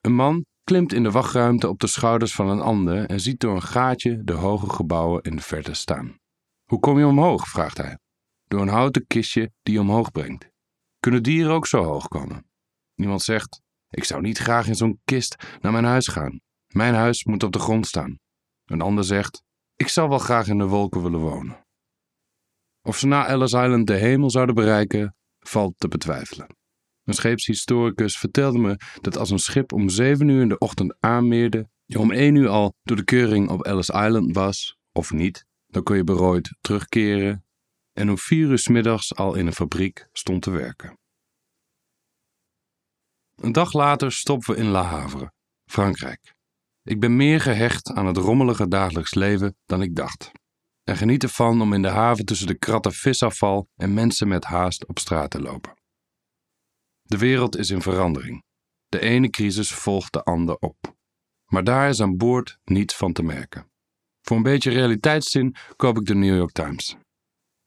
Een 0.00 0.14
man 0.14 0.44
klimt 0.72 0.92
in 0.92 1.02
de 1.02 1.10
wachtruimte 1.10 1.68
op 1.68 1.80
de 1.80 1.86
schouders 1.86 2.34
van 2.34 2.48
een 2.48 2.60
ander 2.60 3.06
en 3.06 3.20
ziet 3.20 3.40
door 3.40 3.54
een 3.54 3.62
gaatje 3.62 4.24
de 4.24 4.32
hoge 4.32 4.70
gebouwen 4.70 5.22
in 5.22 5.36
de 5.36 5.42
verte 5.42 5.74
staan. 5.74 6.18
Hoe 6.64 6.80
kom 6.80 6.98
je 6.98 7.06
omhoog? 7.06 7.48
vraagt 7.48 7.76
hij. 7.76 7.98
Door 8.44 8.60
een 8.60 8.68
houten 8.68 9.06
kistje 9.06 9.52
die 9.62 9.80
omhoog 9.80 10.10
brengt. 10.10 10.48
Kunnen 11.00 11.22
dieren 11.22 11.52
ook 11.52 11.66
zo 11.66 11.82
hoog 11.82 12.08
komen? 12.08 12.46
Iemand 12.94 13.22
zegt: 13.22 13.60
Ik 13.88 14.04
zou 14.04 14.20
niet 14.20 14.38
graag 14.38 14.66
in 14.66 14.74
zo'n 14.74 15.00
kist 15.04 15.58
naar 15.60 15.72
mijn 15.72 15.84
huis 15.84 16.06
gaan. 16.06 16.40
Mijn 16.66 16.94
huis 16.94 17.24
moet 17.24 17.42
op 17.42 17.52
de 17.52 17.58
grond 17.58 17.86
staan. 17.86 18.18
Een 18.64 18.80
ander 18.80 19.04
zegt: 19.04 19.42
Ik 19.76 19.88
zou 19.88 20.08
wel 20.08 20.18
graag 20.18 20.46
in 20.48 20.58
de 20.58 20.66
wolken 20.66 21.02
willen 21.02 21.20
wonen. 21.20 21.66
Of 22.82 22.98
ze 22.98 23.06
na 23.06 23.26
Ellis 23.26 23.52
Island 23.52 23.86
de 23.86 23.96
hemel 23.96 24.30
zouden 24.30 24.54
bereiken, 24.54 25.16
valt 25.38 25.74
te 25.76 25.88
betwijfelen. 25.88 26.46
Een 27.12 27.18
scheepshistoricus 27.18 28.18
vertelde 28.18 28.58
me 28.58 28.76
dat 29.00 29.16
als 29.16 29.30
een 29.30 29.38
schip 29.38 29.72
om 29.72 29.88
zeven 29.88 30.28
uur 30.28 30.40
in 30.40 30.48
de 30.48 30.58
ochtend 30.58 30.96
aanmeerde, 31.00 31.68
je 31.84 31.98
om 31.98 32.10
één 32.10 32.34
uur 32.34 32.48
al 32.48 32.74
door 32.82 32.96
de 32.96 33.04
keuring 33.04 33.48
op 33.48 33.64
Ellis 33.64 33.88
Island 33.88 34.34
was, 34.34 34.76
of 34.92 35.12
niet, 35.12 35.46
dan 35.66 35.82
kon 35.82 35.96
je 35.96 36.04
berooid 36.04 36.56
terugkeren 36.60 37.44
en 37.92 38.10
om 38.10 38.18
vier 38.18 38.48
uur 38.48 38.58
s 38.58 38.68
middags 38.68 39.14
al 39.14 39.34
in 39.34 39.46
een 39.46 39.52
fabriek 39.52 40.08
stond 40.12 40.42
te 40.42 40.50
werken. 40.50 40.98
Een 43.36 43.52
dag 43.52 43.72
later 43.72 44.12
stoppen 44.12 44.54
we 44.54 44.60
in 44.60 44.66
La 44.66 44.82
Havre, 44.82 45.32
Frankrijk. 45.64 46.34
Ik 46.82 47.00
ben 47.00 47.16
meer 47.16 47.40
gehecht 47.40 47.90
aan 47.90 48.06
het 48.06 48.16
rommelige 48.16 48.68
dagelijks 48.68 49.14
leven 49.14 49.56
dan 49.64 49.82
ik 49.82 49.96
dacht. 49.96 50.30
En 50.84 50.96
geniet 50.96 51.22
ervan 51.22 51.60
om 51.60 51.72
in 51.72 51.82
de 51.82 51.88
haven 51.88 52.24
tussen 52.24 52.46
de 52.46 52.58
kratten 52.58 52.92
visafval 52.92 53.68
en 53.76 53.94
mensen 53.94 54.28
met 54.28 54.44
haast 54.44 54.86
op 54.86 54.98
straat 54.98 55.30
te 55.30 55.40
lopen. 55.40 55.80
De 57.12 57.18
wereld 57.18 57.56
is 57.56 57.70
in 57.70 57.82
verandering. 57.82 58.42
De 58.88 59.00
ene 59.00 59.30
crisis 59.30 59.74
volgt 59.74 60.12
de 60.12 60.22
ander 60.22 60.56
op. 60.56 60.96
Maar 61.46 61.64
daar 61.64 61.88
is 61.88 62.00
aan 62.00 62.16
boord 62.16 62.58
niets 62.64 62.96
van 62.96 63.12
te 63.12 63.22
merken. 63.22 63.70
Voor 64.20 64.36
een 64.36 64.42
beetje 64.42 64.70
realiteitszin 64.70 65.54
koop 65.76 65.98
ik 65.98 66.06
de 66.06 66.14
New 66.14 66.36
York 66.36 66.52
Times. 66.52 66.96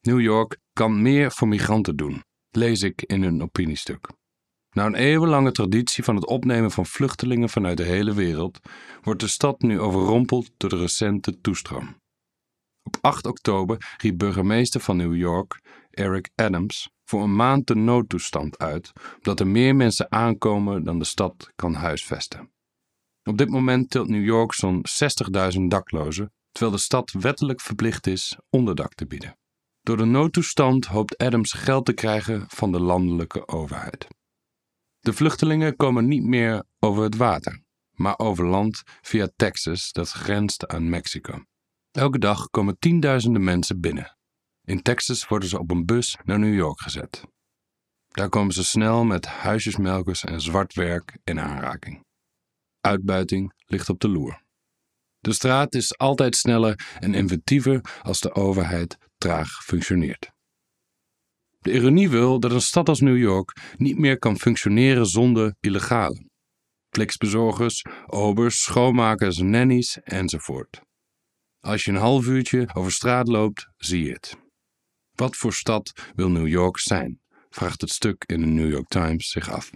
New 0.02 0.22
York 0.22 0.58
kan 0.74 1.02
meer 1.02 1.32
voor 1.32 1.48
migranten 1.48 1.96
doen, 1.96 2.24
lees 2.50 2.82
ik 2.82 3.02
in 3.02 3.22
een 3.22 3.42
opiniestuk. 3.42 4.10
Na 4.70 4.86
een 4.86 4.96
eeuwenlange 4.96 5.52
traditie 5.52 6.04
van 6.04 6.16
het 6.16 6.28
opnemen 6.28 6.72
van 6.72 6.86
vluchtelingen 6.86 7.50
vanuit 7.50 7.78
de 7.78 7.84
hele 7.84 8.14
wereld, 8.14 8.60
wordt 9.02 9.20
de 9.20 9.28
stad 9.28 9.62
nu 9.62 9.80
overrompeld 9.80 10.52
door 10.58 10.70
de 10.70 10.78
recente 10.78 11.42
toestroom. 11.42 11.96
Op 12.84 12.98
8 13.02 13.26
oktober 13.26 13.96
riep 13.98 14.18
burgemeester 14.18 14.82
van 14.82 14.98
New 14.98 15.16
York, 15.16 15.62
Eric 15.90 16.30
Adams, 16.36 16.90
voor 17.06 17.24
een 17.24 17.36
maand 17.36 17.68
de 17.68 17.76
noodtoestand 17.76 18.58
uit, 18.58 18.92
omdat 19.16 19.40
er 19.40 19.48
meer 19.48 19.76
mensen 19.76 20.12
aankomen 20.12 20.84
dan 20.84 21.00
de 21.00 21.06
stad 21.06 21.52
kan 21.56 21.74
huisvesten. 21.74 22.52
Op 23.24 23.38
dit 23.38 23.50
moment 23.50 23.90
telt 23.90 24.08
New 24.08 24.26
York 24.26 24.54
zo'n 24.54 24.86
60.000 25.54 25.62
daklozen, 25.68 26.34
terwijl 26.52 26.76
de 26.76 26.82
stad 26.82 27.12
wettelijk 27.12 27.62
verplicht 27.62 28.08
is 28.08 28.38
onderdak 28.50 28.94
te 28.94 29.08
bieden. 29.08 29.38
Door 29.82 29.98
de 29.98 30.06
noodtoestand 30.06 30.86
hoopt 30.86 31.18
Adams 31.18 31.52
geld 31.52 31.86
te 31.86 31.94
krijgen 31.94 32.46
van 32.48 32.72
de 32.72 32.80
landelijke 32.80 33.48
overheid. 33.48 34.08
De 35.00 35.14
vluchtelingen 35.14 35.76
komen 35.76 36.08
niet 36.08 36.24
meer 36.24 36.64
over 36.80 37.04
het 37.04 37.16
water, 37.16 37.64
maar 37.92 38.18
over 38.18 38.46
land 38.46 38.84
via 39.02 39.30
Texas 39.36 39.92
dat 39.92 40.10
grenst 40.10 40.68
aan 40.68 40.90
Mexico. 40.90 41.44
Elke 41.92 42.20
dag 42.20 42.50
komen 42.50 42.80
tienduizenden 42.80 43.44
mensen 43.44 43.80
binnen. 43.80 44.18
In 44.66 44.82
Texas 44.82 45.28
worden 45.28 45.50
ze 45.50 45.60
op 45.60 45.72
een 45.72 45.86
bus 45.86 46.18
naar 46.24 46.40
New 46.40 46.56
York 46.56 46.82
gezet. 46.82 47.24
Daar 48.08 48.30
komen 48.30 48.54
ze 48.54 48.64
snel 48.64 49.04
met 49.04 49.26
huisjesmelkers 49.26 50.24
en 50.24 50.42
zwart 50.42 50.74
werk 50.74 51.18
in 51.24 51.40
aanraking. 51.40 52.04
Uitbuiting 52.82 53.54
ligt 53.66 53.90
op 53.90 54.00
de 54.00 54.08
loer. 54.08 54.44
De 55.20 55.34
straat 55.34 55.76
is 55.76 55.98
altijd 55.98 56.36
sneller 56.36 56.98
en 57.00 57.14
inventiever 57.14 57.82
als 58.02 58.20
de 58.20 58.34
overheid 58.34 58.98
traag 59.18 59.64
functioneert. 59.64 60.32
De 61.60 61.74
ironie 61.74 62.10
wil 62.10 62.40
dat 62.40 62.52
een 62.52 62.62
stad 62.62 62.90
als 62.90 63.00
New 63.00 63.18
York 63.18 63.76
niet 63.78 63.98
meer 63.98 64.20
kan 64.20 64.38
functioneren 64.38 65.06
zonder 65.06 65.56
illegale. 65.60 66.30
Kliksbezorgers, 66.90 67.86
obers, 68.06 68.62
schoonmakers, 68.62 69.38
nannies 69.38 70.00
enzovoort. 70.04 70.82
Als 71.60 71.84
je 71.84 71.92
een 71.92 71.98
half 71.98 72.26
uurtje 72.26 72.70
over 72.74 72.92
straat 72.92 73.28
loopt, 73.28 73.68
zie 73.78 74.04
je 74.04 74.12
het. 74.12 74.44
Wat 75.16 75.36
voor 75.36 75.54
stad 75.54 76.12
wil 76.16 76.30
New 76.30 76.48
York 76.48 76.80
zijn? 76.80 77.20
vraagt 77.50 77.82
het 77.82 77.90
stuk 77.90 78.24
in 78.26 78.40
de 78.42 78.48
New 78.48 78.70
York 78.70 78.88
Times 78.88 79.30
zich 79.30 79.50
af. 79.50 79.72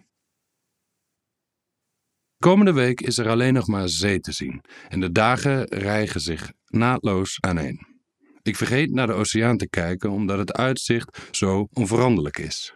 Komende 2.37 2.73
week 2.73 3.01
is 3.01 3.17
er 3.17 3.29
alleen 3.29 3.53
nog 3.53 3.67
maar 3.67 3.89
zee 3.89 4.19
te 4.19 4.31
zien 4.31 4.63
en 4.87 4.99
de 4.99 5.11
dagen 5.11 5.65
rijgen 5.65 6.21
zich 6.21 6.51
naadloos 6.67 7.37
aaneen. 7.39 7.87
Ik 8.41 8.55
vergeet 8.55 8.91
naar 8.91 9.07
de 9.07 9.13
oceaan 9.13 9.57
te 9.57 9.69
kijken 9.69 10.09
omdat 10.09 10.37
het 10.37 10.53
uitzicht 10.53 11.27
zo 11.31 11.67
onveranderlijk 11.73 12.37
is. 12.37 12.73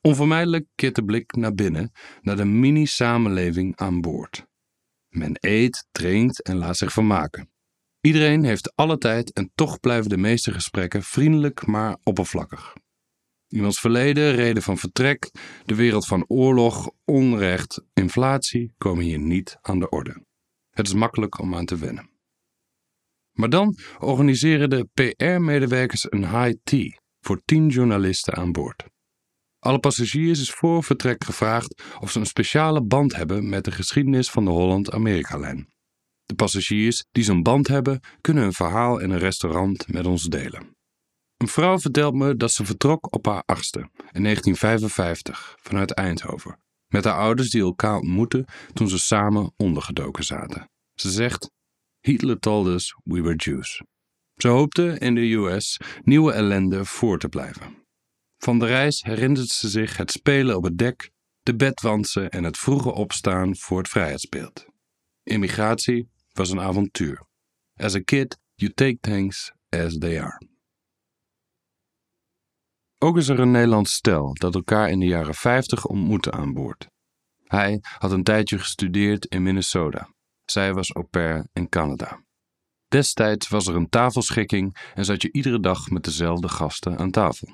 Onvermijdelijk 0.00 0.66
keert 0.74 0.94
de 0.94 1.04
blik 1.04 1.32
naar 1.36 1.54
binnen, 1.54 1.92
naar 2.20 2.36
de 2.36 2.44
mini-samenleving 2.44 3.76
aan 3.76 4.00
boord. 4.00 4.44
Men 5.08 5.36
eet, 5.40 5.86
drinkt 5.92 6.42
en 6.42 6.56
laat 6.56 6.76
zich 6.76 6.92
vermaken. 6.92 7.51
Iedereen 8.02 8.44
heeft 8.44 8.76
alle 8.76 8.98
tijd 8.98 9.32
en 9.32 9.50
toch 9.54 9.80
blijven 9.80 10.08
de 10.08 10.16
meeste 10.16 10.52
gesprekken 10.52 11.02
vriendelijk 11.02 11.66
maar 11.66 11.98
oppervlakkig. 12.02 12.72
Iemands 13.48 13.80
verleden, 13.80 14.34
reden 14.34 14.62
van 14.62 14.78
vertrek, 14.78 15.30
de 15.64 15.74
wereld 15.74 16.06
van 16.06 16.24
oorlog, 16.28 16.90
onrecht, 17.04 17.82
inflatie 17.92 18.72
komen 18.78 19.04
hier 19.04 19.18
niet 19.18 19.56
aan 19.60 19.78
de 19.78 19.88
orde. 19.88 20.24
Het 20.70 20.86
is 20.86 20.94
makkelijk 20.94 21.38
om 21.38 21.54
aan 21.54 21.64
te 21.64 21.76
wennen. 21.76 22.10
Maar 23.32 23.48
dan 23.48 23.78
organiseren 23.98 24.70
de 24.70 24.88
PR-medewerkers 24.94 26.06
een 26.12 26.40
high 26.40 26.58
tea 26.64 27.00
voor 27.20 27.42
tien 27.44 27.68
journalisten 27.68 28.34
aan 28.34 28.52
boord. 28.52 28.84
Alle 29.58 29.78
passagiers 29.78 30.40
is 30.40 30.50
voor 30.50 30.84
vertrek 30.84 31.24
gevraagd 31.24 31.82
of 32.00 32.10
ze 32.10 32.18
een 32.18 32.26
speciale 32.26 32.82
band 32.82 33.16
hebben 33.16 33.48
met 33.48 33.64
de 33.64 33.70
geschiedenis 33.70 34.30
van 34.30 34.44
de 34.44 34.50
Holland-Amerika-lijn. 34.50 35.71
Passagiers 36.34 37.04
die 37.10 37.24
zo'n 37.24 37.42
band 37.42 37.68
hebben, 37.68 38.00
kunnen 38.20 38.42
hun 38.42 38.52
verhaal 38.52 38.98
in 38.98 39.10
een 39.10 39.18
restaurant 39.18 39.92
met 39.92 40.06
ons 40.06 40.24
delen. 40.24 40.76
Een 41.36 41.48
vrouw 41.48 41.78
vertelt 41.78 42.14
me 42.14 42.36
dat 42.36 42.52
ze 42.52 42.64
vertrok 42.64 43.14
op 43.14 43.26
haar 43.26 43.42
achtste 43.46 43.78
in 44.12 44.22
1955 44.22 45.56
vanuit 45.60 45.90
Eindhoven, 45.92 46.58
met 46.86 47.04
haar 47.04 47.18
ouders 47.18 47.50
die 47.50 47.62
elkaar 47.62 47.96
ontmoetten 47.96 48.44
toen 48.72 48.88
ze 48.88 48.98
samen 48.98 49.52
ondergedoken 49.56 50.24
zaten. 50.24 50.70
Ze 50.94 51.10
zegt: 51.10 51.50
Hitler 52.00 52.38
told 52.38 52.66
us 52.66 52.96
we 53.04 53.22
were 53.22 53.36
Jews. 53.36 53.82
Ze 54.36 54.48
hoopte 54.48 54.98
in 54.98 55.14
de 55.14 55.32
US 55.32 55.80
nieuwe 56.02 56.32
ellende 56.32 56.84
voor 56.84 57.18
te 57.18 57.28
blijven. 57.28 57.84
Van 58.38 58.58
de 58.58 58.66
reis 58.66 59.02
herinnert 59.02 59.48
ze 59.48 59.68
zich 59.68 59.96
het 59.96 60.10
spelen 60.10 60.56
op 60.56 60.64
het 60.64 60.78
dek, 60.78 61.10
de 61.40 61.56
bedwansen 61.56 62.30
en 62.30 62.44
het 62.44 62.58
vroege 62.58 62.92
opstaan 62.92 63.56
voor 63.56 63.78
het 63.78 63.88
vrijheidsbeeld. 63.88 64.66
Immigratie 65.22 66.08
was 66.32 66.50
een 66.50 66.60
avontuur. 66.60 67.26
As 67.76 67.94
a 67.94 68.00
kid, 68.00 68.38
you 68.54 68.72
take 68.72 68.98
things 69.00 69.52
as 69.68 69.98
they 69.98 70.22
are. 70.22 70.40
Ook 72.98 73.16
is 73.16 73.28
er 73.28 73.40
een 73.40 73.50
Nederlands 73.50 73.92
stel 73.92 74.34
dat 74.34 74.54
elkaar 74.54 74.90
in 74.90 75.00
de 75.00 75.06
jaren 75.06 75.34
50 75.34 75.86
ontmoette 75.86 76.30
aan 76.30 76.52
boord. 76.52 76.86
Hij 77.44 77.78
had 77.98 78.10
een 78.10 78.22
tijdje 78.22 78.58
gestudeerd 78.58 79.24
in 79.24 79.42
Minnesota. 79.42 80.08
Zij 80.44 80.74
was 80.74 80.92
au 80.92 81.06
pair 81.06 81.48
in 81.52 81.68
Canada. 81.68 82.24
Destijds 82.88 83.48
was 83.48 83.66
er 83.66 83.76
een 83.76 83.88
tafelschikking 83.88 84.90
en 84.94 85.04
zat 85.04 85.22
je 85.22 85.32
iedere 85.32 85.60
dag 85.60 85.90
met 85.90 86.04
dezelfde 86.04 86.48
gasten 86.48 86.98
aan 86.98 87.10
tafel. 87.10 87.48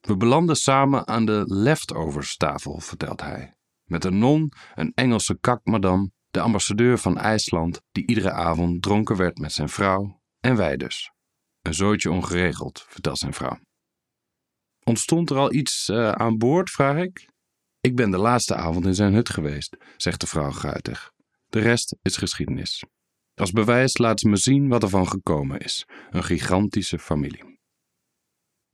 We 0.00 0.16
belanden 0.16 0.56
samen 0.56 1.06
aan 1.06 1.24
de 1.24 1.42
leftovers 1.46 2.36
tafel, 2.36 2.80
vertelt 2.80 3.20
hij. 3.20 3.54
Met 3.84 4.04
een 4.04 4.18
non, 4.18 4.52
een 4.74 4.92
Engelse 4.94 5.38
kakmadam, 5.40 6.12
de 6.30 6.40
ambassadeur 6.40 6.98
van 6.98 7.18
IJsland, 7.18 7.80
die 7.92 8.06
iedere 8.06 8.32
avond 8.32 8.82
dronken 8.82 9.16
werd 9.16 9.38
met 9.38 9.52
zijn 9.52 9.68
vrouw, 9.68 10.20
en 10.40 10.56
wij 10.56 10.76
dus. 10.76 11.12
Een 11.62 11.74
zootje 11.74 12.10
ongeregeld, 12.10 12.84
vertelt 12.88 13.18
zijn 13.18 13.34
vrouw. 13.34 13.58
Ontstond 14.84 15.30
er 15.30 15.36
al 15.36 15.52
iets 15.52 15.88
uh, 15.88 16.12
aan 16.12 16.38
boord, 16.38 16.70
vraag 16.70 16.96
ik. 16.96 17.28
Ik 17.80 17.96
ben 17.96 18.10
de 18.10 18.16
laatste 18.16 18.54
avond 18.54 18.86
in 18.86 18.94
zijn 18.94 19.14
hut 19.14 19.30
geweest, 19.30 19.76
zegt 19.96 20.20
de 20.20 20.26
vrouw 20.26 20.50
guitig. 20.50 21.12
De 21.46 21.60
rest 21.60 21.96
is 22.02 22.16
geschiedenis. 22.16 22.84
Als 23.34 23.50
bewijs 23.50 23.98
laat 23.98 24.20
ze 24.20 24.28
me 24.28 24.36
zien 24.36 24.68
wat 24.68 24.82
er 24.82 24.88
van 24.88 25.08
gekomen 25.08 25.58
is: 25.60 25.86
een 26.10 26.24
gigantische 26.24 26.98
familie. 26.98 27.58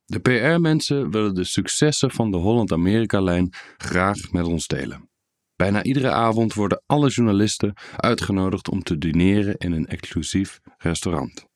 De 0.04 0.20
PR-mensen 0.20 1.10
willen 1.10 1.34
de 1.34 1.44
successen 1.44 2.10
van 2.10 2.30
de 2.30 2.36
Holland-Amerika-lijn 2.36 3.52
graag 3.76 4.32
met 4.32 4.46
ons 4.46 4.66
delen. 4.66 5.10
Bijna 5.56 5.82
iedere 5.82 6.10
avond 6.10 6.54
worden 6.54 6.82
alle 6.86 7.08
journalisten 7.08 7.74
uitgenodigd 7.96 8.68
om 8.68 8.82
te 8.82 8.98
dineren 8.98 9.56
in 9.56 9.72
een 9.72 9.86
exclusief 9.86 10.60
restaurant. 10.76 11.46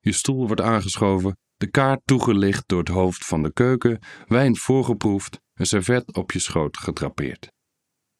Je 0.00 0.12
stoel 0.12 0.46
wordt 0.46 0.60
aangeschoven, 0.60 1.38
de 1.56 1.70
kaart 1.70 2.00
toegelicht 2.04 2.68
door 2.68 2.78
het 2.78 2.88
hoofd 2.88 3.26
van 3.26 3.42
de 3.42 3.52
keuken, 3.52 3.98
wijn 4.26 4.56
voorgeproefd, 4.56 5.40
een 5.54 5.66
servet 5.66 6.14
op 6.14 6.32
je 6.32 6.38
schoot 6.38 6.76
getrapeerd. 6.76 7.52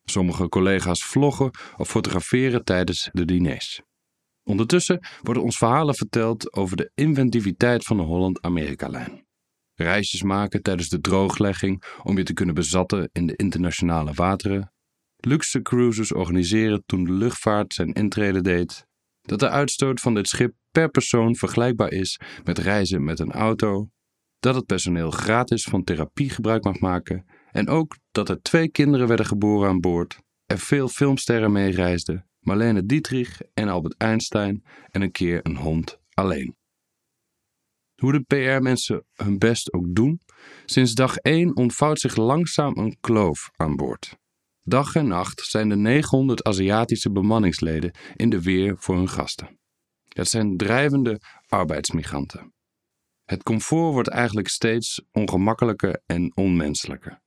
Sommige 0.05 0.49
collega's 0.49 1.05
vloggen 1.05 1.51
of 1.77 1.89
fotograferen 1.89 2.65
tijdens 2.65 3.09
de 3.13 3.25
diners. 3.25 3.81
Ondertussen 4.43 5.07
worden 5.23 5.43
ons 5.43 5.57
verhalen 5.57 5.95
verteld 5.95 6.53
over 6.53 6.77
de 6.77 6.91
inventiviteit 6.95 7.85
van 7.85 7.97
de 7.97 8.03
Holland-Amerika-lijn. 8.03 9.27
Reisjes 9.75 10.23
maken 10.23 10.63
tijdens 10.63 10.89
de 10.89 11.01
drooglegging 11.01 11.85
om 12.03 12.17
je 12.17 12.23
te 12.23 12.33
kunnen 12.33 12.55
bezatten 12.55 13.09
in 13.13 13.27
de 13.27 13.37
internationale 13.37 14.13
wateren. 14.13 14.73
Luxe 15.21 15.63
cruises 15.63 16.13
organiseren 16.13 16.83
toen 16.87 17.05
de 17.05 17.13
luchtvaart 17.13 17.75
zijn 17.75 17.93
intrede 17.93 18.41
deed. 18.41 18.87
Dat 19.21 19.39
de 19.39 19.49
uitstoot 19.49 20.01
van 20.01 20.15
dit 20.15 20.29
schip 20.29 20.55
per 20.71 20.89
persoon 20.89 21.37
vergelijkbaar 21.37 21.91
is 21.91 22.21
met 22.45 22.59
reizen 22.59 23.05
met 23.05 23.19
een 23.19 23.33
auto. 23.33 23.89
Dat 24.39 24.55
het 24.55 24.67
personeel 24.67 25.11
gratis 25.11 25.65
van 25.65 25.85
therapie 25.85 26.31
gebruik 26.31 26.65
mag 26.65 26.79
maken. 26.79 27.25
En 27.51 27.69
ook 27.69 27.97
dat 28.11 28.29
er 28.29 28.43
twee 28.43 28.71
kinderen 28.71 29.09
werden 29.09 29.27
geboren 29.27 29.69
aan 29.69 29.81
boord. 29.81 30.19
Er 30.45 30.59
veel 30.59 30.89
filmsterren 30.89 31.53
mee 31.53 31.71
reisden. 31.71 32.29
Marlene 32.41 32.87
Dietrich 32.87 33.41
en 33.55 33.69
Albert 33.69 33.97
Einstein 33.97 34.65
en 34.91 35.03
een 35.03 35.11
keer 35.11 35.41
een 35.43 35.57
hond 35.57 35.99
alleen. 36.15 36.57
Hoe 37.95 38.13
de 38.13 38.21
PR-mensen 38.21 39.05
hun 39.15 39.39
best 39.39 39.73
ook 39.73 39.95
doen, 39.95 40.21
sinds 40.65 40.95
dag 40.95 41.17
1 41.17 41.57
ontvouwt 41.57 42.01
zich 42.01 42.17
langzaam 42.17 42.77
een 42.77 42.97
kloof 43.01 43.51
aan 43.57 43.77
boord. 43.77 44.17
Dag 44.69 44.95
en 44.95 45.07
nacht 45.07 45.41
zijn 45.41 45.69
de 45.69 45.77
900 45.77 46.45
Aziatische 46.45 47.11
bemanningsleden 47.11 47.95
in 48.17 48.31
de 48.31 48.43
weer 48.43 48.77
voor 48.79 48.97
hun 48.97 49.09
gasten. 49.09 49.59
Het 50.09 50.29
zijn 50.29 50.57
drijvende 50.57 51.21
arbeidsmigranten. 51.47 52.53
Het 53.25 53.43
comfort 53.43 53.93
wordt 53.93 54.09
eigenlijk 54.09 54.49
steeds 54.49 55.03
ongemakkelijker 55.13 56.03
en 56.07 56.33
onmenselijker. 56.37 57.21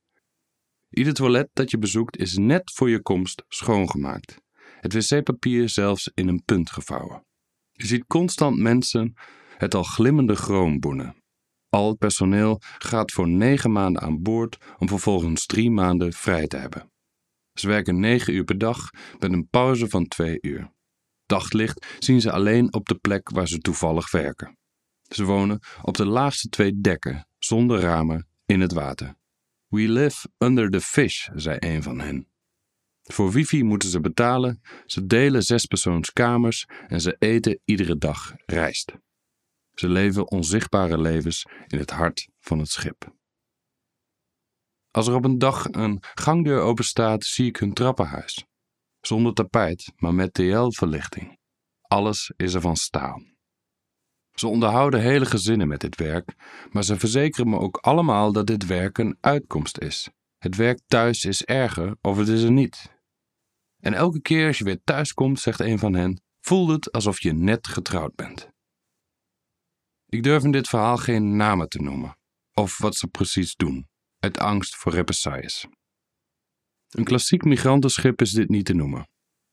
Ieder 0.90 1.14
toilet 1.14 1.48
dat 1.52 1.70
je 1.70 1.78
bezoekt 1.78 2.16
is 2.16 2.36
net 2.36 2.72
voor 2.74 2.90
je 2.90 3.02
komst 3.02 3.44
schoongemaakt. 3.48 4.36
Het 4.80 4.92
wc-papier 4.92 5.68
zelfs 5.68 6.10
in 6.14 6.28
een 6.28 6.44
punt 6.44 6.70
gevouwen. 6.70 7.24
Je 7.72 7.86
ziet 7.86 8.06
constant 8.06 8.58
mensen 8.58 9.14
het 9.56 9.74
al 9.74 9.82
glimmende 9.82 10.34
chroom 10.34 10.80
boenen. 10.80 11.16
Al 11.68 11.88
het 11.88 11.98
personeel 11.98 12.60
gaat 12.78 13.12
voor 13.12 13.28
negen 13.28 13.72
maanden 13.72 14.02
aan 14.02 14.22
boord 14.22 14.58
om 14.78 14.88
vervolgens 14.88 15.46
drie 15.46 15.70
maanden 15.70 16.12
vrij 16.12 16.46
te 16.46 16.56
hebben. 16.56 16.91
Ze 17.54 17.68
werken 17.68 18.00
negen 18.00 18.34
uur 18.34 18.44
per 18.44 18.58
dag 18.58 18.90
met 19.18 19.32
een 19.32 19.48
pauze 19.48 19.88
van 19.88 20.08
twee 20.08 20.38
uur. 20.40 20.72
Daglicht 21.26 21.86
zien 21.98 22.20
ze 22.20 22.32
alleen 22.32 22.72
op 22.72 22.86
de 22.86 22.94
plek 22.94 23.30
waar 23.30 23.48
ze 23.48 23.58
toevallig 23.58 24.10
werken. 24.10 24.58
Ze 25.02 25.24
wonen 25.24 25.60
op 25.82 25.96
de 25.96 26.06
laagste 26.06 26.48
twee 26.48 26.80
dekken, 26.80 27.26
zonder 27.38 27.80
ramen, 27.80 28.28
in 28.46 28.60
het 28.60 28.72
water. 28.72 29.14
We 29.68 29.88
live 29.88 30.28
under 30.38 30.70
the 30.70 30.80
fish, 30.80 31.28
zei 31.34 31.56
een 31.60 31.82
van 31.82 32.00
hen. 32.00 32.26
Voor 33.02 33.30
wifi 33.30 33.62
moeten 33.62 33.88
ze 33.88 34.00
betalen, 34.00 34.60
ze 34.86 35.06
delen 35.06 35.42
zespersoonskamers 35.42 36.66
en 36.86 37.00
ze 37.00 37.16
eten 37.18 37.60
iedere 37.64 37.98
dag 37.98 38.32
rijst. 38.46 38.92
Ze 39.74 39.88
leven 39.88 40.30
onzichtbare 40.30 41.00
levens 41.00 41.46
in 41.66 41.78
het 41.78 41.90
hart 41.90 42.28
van 42.40 42.58
het 42.58 42.68
schip. 42.68 43.14
Als 44.92 45.06
er 45.06 45.14
op 45.14 45.24
een 45.24 45.38
dag 45.38 45.64
een 45.70 46.02
gangdeur 46.14 46.60
openstaat, 46.60 47.24
zie 47.24 47.46
ik 47.46 47.56
hun 47.56 47.72
trappenhuis. 47.72 48.44
Zonder 49.00 49.32
tapijt, 49.32 49.92
maar 49.96 50.14
met 50.14 50.34
TL-verlichting. 50.34 51.38
Alles 51.80 52.32
is 52.36 52.54
er 52.54 52.60
van 52.60 52.76
staal. 52.76 53.22
Ze 54.32 54.46
onderhouden 54.46 55.00
hele 55.00 55.26
gezinnen 55.26 55.68
met 55.68 55.80
dit 55.80 55.96
werk, 55.96 56.34
maar 56.70 56.84
ze 56.84 56.98
verzekeren 56.98 57.48
me 57.48 57.58
ook 57.58 57.76
allemaal 57.76 58.32
dat 58.32 58.46
dit 58.46 58.66
werk 58.66 58.98
een 58.98 59.16
uitkomst 59.20 59.78
is. 59.78 60.10
Het 60.38 60.56
werk 60.56 60.80
thuis 60.86 61.24
is 61.24 61.44
erger 61.44 61.96
of 62.00 62.16
het 62.16 62.28
is 62.28 62.42
er 62.42 62.52
niet. 62.52 63.00
En 63.80 63.94
elke 63.94 64.20
keer 64.20 64.46
als 64.46 64.58
je 64.58 64.64
weer 64.64 64.80
thuis 64.84 65.12
komt, 65.12 65.40
zegt 65.40 65.60
een 65.60 65.78
van 65.78 65.94
hen, 65.94 66.22
voelt 66.40 66.70
het 66.70 66.92
alsof 66.92 67.20
je 67.20 67.32
net 67.32 67.68
getrouwd 67.68 68.14
bent. 68.14 68.50
Ik 70.06 70.22
durf 70.22 70.44
in 70.44 70.50
dit 70.50 70.68
verhaal 70.68 70.96
geen 70.96 71.36
namen 71.36 71.68
te 71.68 71.82
noemen, 71.82 72.16
of 72.52 72.78
wat 72.78 72.94
ze 72.94 73.06
precies 73.06 73.54
doen, 73.54 73.88
uit 74.22 74.38
angst 74.38 74.76
voor 74.76 74.92
represailles. 74.92 75.66
Een 76.88 77.04
klassiek 77.04 77.44
migrantenschip 77.44 78.20
is 78.20 78.30
dit 78.30 78.48
niet 78.48 78.64
te 78.64 78.74
noemen. 78.74 79.08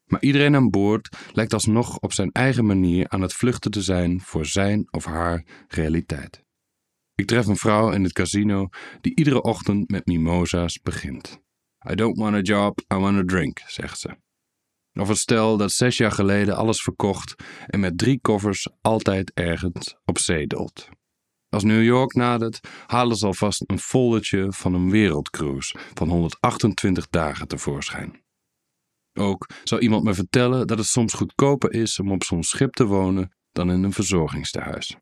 Maar 0.06 0.22
iedereen 0.22 0.56
aan 0.56 0.70
boord 0.70 1.18
lijkt 1.32 1.54
alsnog 1.54 2.00
op 2.00 2.14
zijn 2.14 2.32
eigen 2.32 2.66
manier 2.66 3.10
aan 3.10 3.22
het 3.22 3.34
vluchten 3.34 3.72
te 3.72 3.82
zijn 3.82 4.22
voor 4.22 4.46
zijn 4.46 4.94
of 4.94 5.06
haar 5.06 5.46
realiteit. 5.68 6.44
Ik 7.16 7.26
tref 7.26 7.46
een 7.46 7.58
vrouw 7.58 7.92
in 7.92 8.04
het 8.04 8.14
casino 8.14 8.70
die 9.02 9.16
iedere 9.16 9.42
ochtend 9.42 9.90
met 9.90 10.06
mimosa's 10.06 10.82
begint. 10.82 11.40
I 11.92 11.96
don't 11.96 12.18
want 12.18 12.36
a 12.36 12.42
job, 12.42 12.80
I 12.94 12.96
want 12.96 13.18
a 13.18 13.24
drink, 13.26 13.60
zegt 13.68 14.00
ze. 14.00 14.18
Of 14.94 15.10
een 15.10 15.16
stel 15.16 15.58
dat 15.58 15.72
zes 15.72 15.98
jaar 15.98 16.12
geleden 16.12 16.56
alles 16.56 16.82
verkocht 16.82 17.36
en 17.66 17.80
met 17.80 17.98
drie 17.98 18.20
koffers 18.22 18.70
altijd 18.82 19.32
ergens 19.34 19.96
op 20.06 20.18
zee 20.18 20.48
dolt. 20.48 20.90
Als 21.50 21.64
New 21.64 21.84
York 21.84 22.14
nadert, 22.14 22.60
halen 22.86 23.18
ze 23.18 23.26
alvast 23.26 23.64
een 23.66 23.80
foldertje 23.80 24.52
van 24.52 24.74
een 24.74 24.90
wereldcruise 24.90 25.78
van 25.94 26.10
128 26.10 27.08
dagen 27.08 27.48
tevoorschijn. 27.48 28.24
Ook 29.14 29.50
zou 29.64 29.82
iemand 29.82 30.04
me 30.04 30.14
vertellen 30.14 30.68
dat 30.68 30.78
het 30.78 30.88
soms 30.88 31.14
goedkoper 31.14 31.74
is 31.74 32.00
om 32.00 32.12
op 32.12 32.24
zo'n 32.24 32.44
schip 32.44 32.74
te 32.74 32.86
wonen 32.86 33.36
dan 33.52 33.72
in 33.72 33.84
een 33.84 33.94
verzorgingstehuis. 33.94 34.96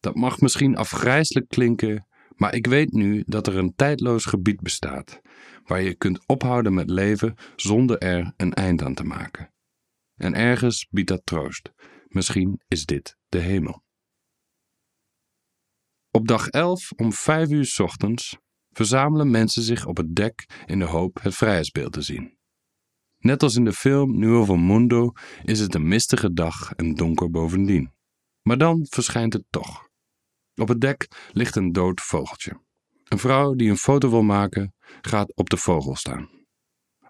Dat 0.00 0.14
mag 0.14 0.40
misschien 0.40 0.76
afgrijselijk 0.76 1.48
klinken, 1.48 2.06
maar 2.34 2.54
ik 2.54 2.66
weet 2.66 2.92
nu 2.92 3.22
dat 3.26 3.46
er 3.46 3.56
een 3.56 3.74
tijdloos 3.74 4.24
gebied 4.24 4.60
bestaat 4.60 5.20
waar 5.64 5.82
je 5.82 5.94
kunt 5.94 6.26
ophouden 6.26 6.74
met 6.74 6.90
leven 6.90 7.34
zonder 7.56 7.98
er 7.98 8.32
een 8.36 8.52
eind 8.52 8.82
aan 8.82 8.94
te 8.94 9.04
maken. 9.04 9.52
En 10.14 10.34
ergens 10.34 10.86
biedt 10.90 11.08
dat 11.08 11.20
troost. 11.24 11.72
Misschien 12.08 12.60
is 12.68 12.84
dit 12.84 13.16
de 13.28 13.38
hemel. 13.38 13.86
Op 16.18 16.26
dag 16.26 16.48
11 16.48 16.92
om 16.96 17.12
5 17.12 17.50
uur 17.50 17.64
s 17.64 17.78
ochtends 17.78 18.36
verzamelen 18.72 19.30
mensen 19.30 19.62
zich 19.62 19.86
op 19.86 19.96
het 19.96 20.14
dek 20.14 20.62
in 20.66 20.78
de 20.78 20.84
hoop 20.84 21.22
het 21.22 21.34
vrijheidsbeeld 21.34 21.92
te 21.92 22.02
zien. 22.02 22.38
Net 23.18 23.42
als 23.42 23.54
in 23.54 23.64
de 23.64 23.72
film 23.72 24.18
Nuovo 24.18 24.56
Mundo 24.56 25.12
is 25.42 25.60
het 25.60 25.74
een 25.74 25.88
mistige 25.88 26.32
dag 26.32 26.72
en 26.72 26.94
donker 26.94 27.30
bovendien. 27.30 27.92
Maar 28.42 28.58
dan 28.58 28.86
verschijnt 28.90 29.32
het 29.32 29.44
toch. 29.50 29.88
Op 30.54 30.68
het 30.68 30.80
dek 30.80 31.08
ligt 31.32 31.56
een 31.56 31.72
dood 31.72 32.00
vogeltje. 32.00 32.60
Een 33.04 33.18
vrouw 33.18 33.54
die 33.54 33.70
een 33.70 33.76
foto 33.76 34.10
wil 34.10 34.22
maken, 34.22 34.74
gaat 35.00 35.36
op 35.36 35.50
de 35.50 35.56
vogel 35.56 35.96
staan. 35.96 36.28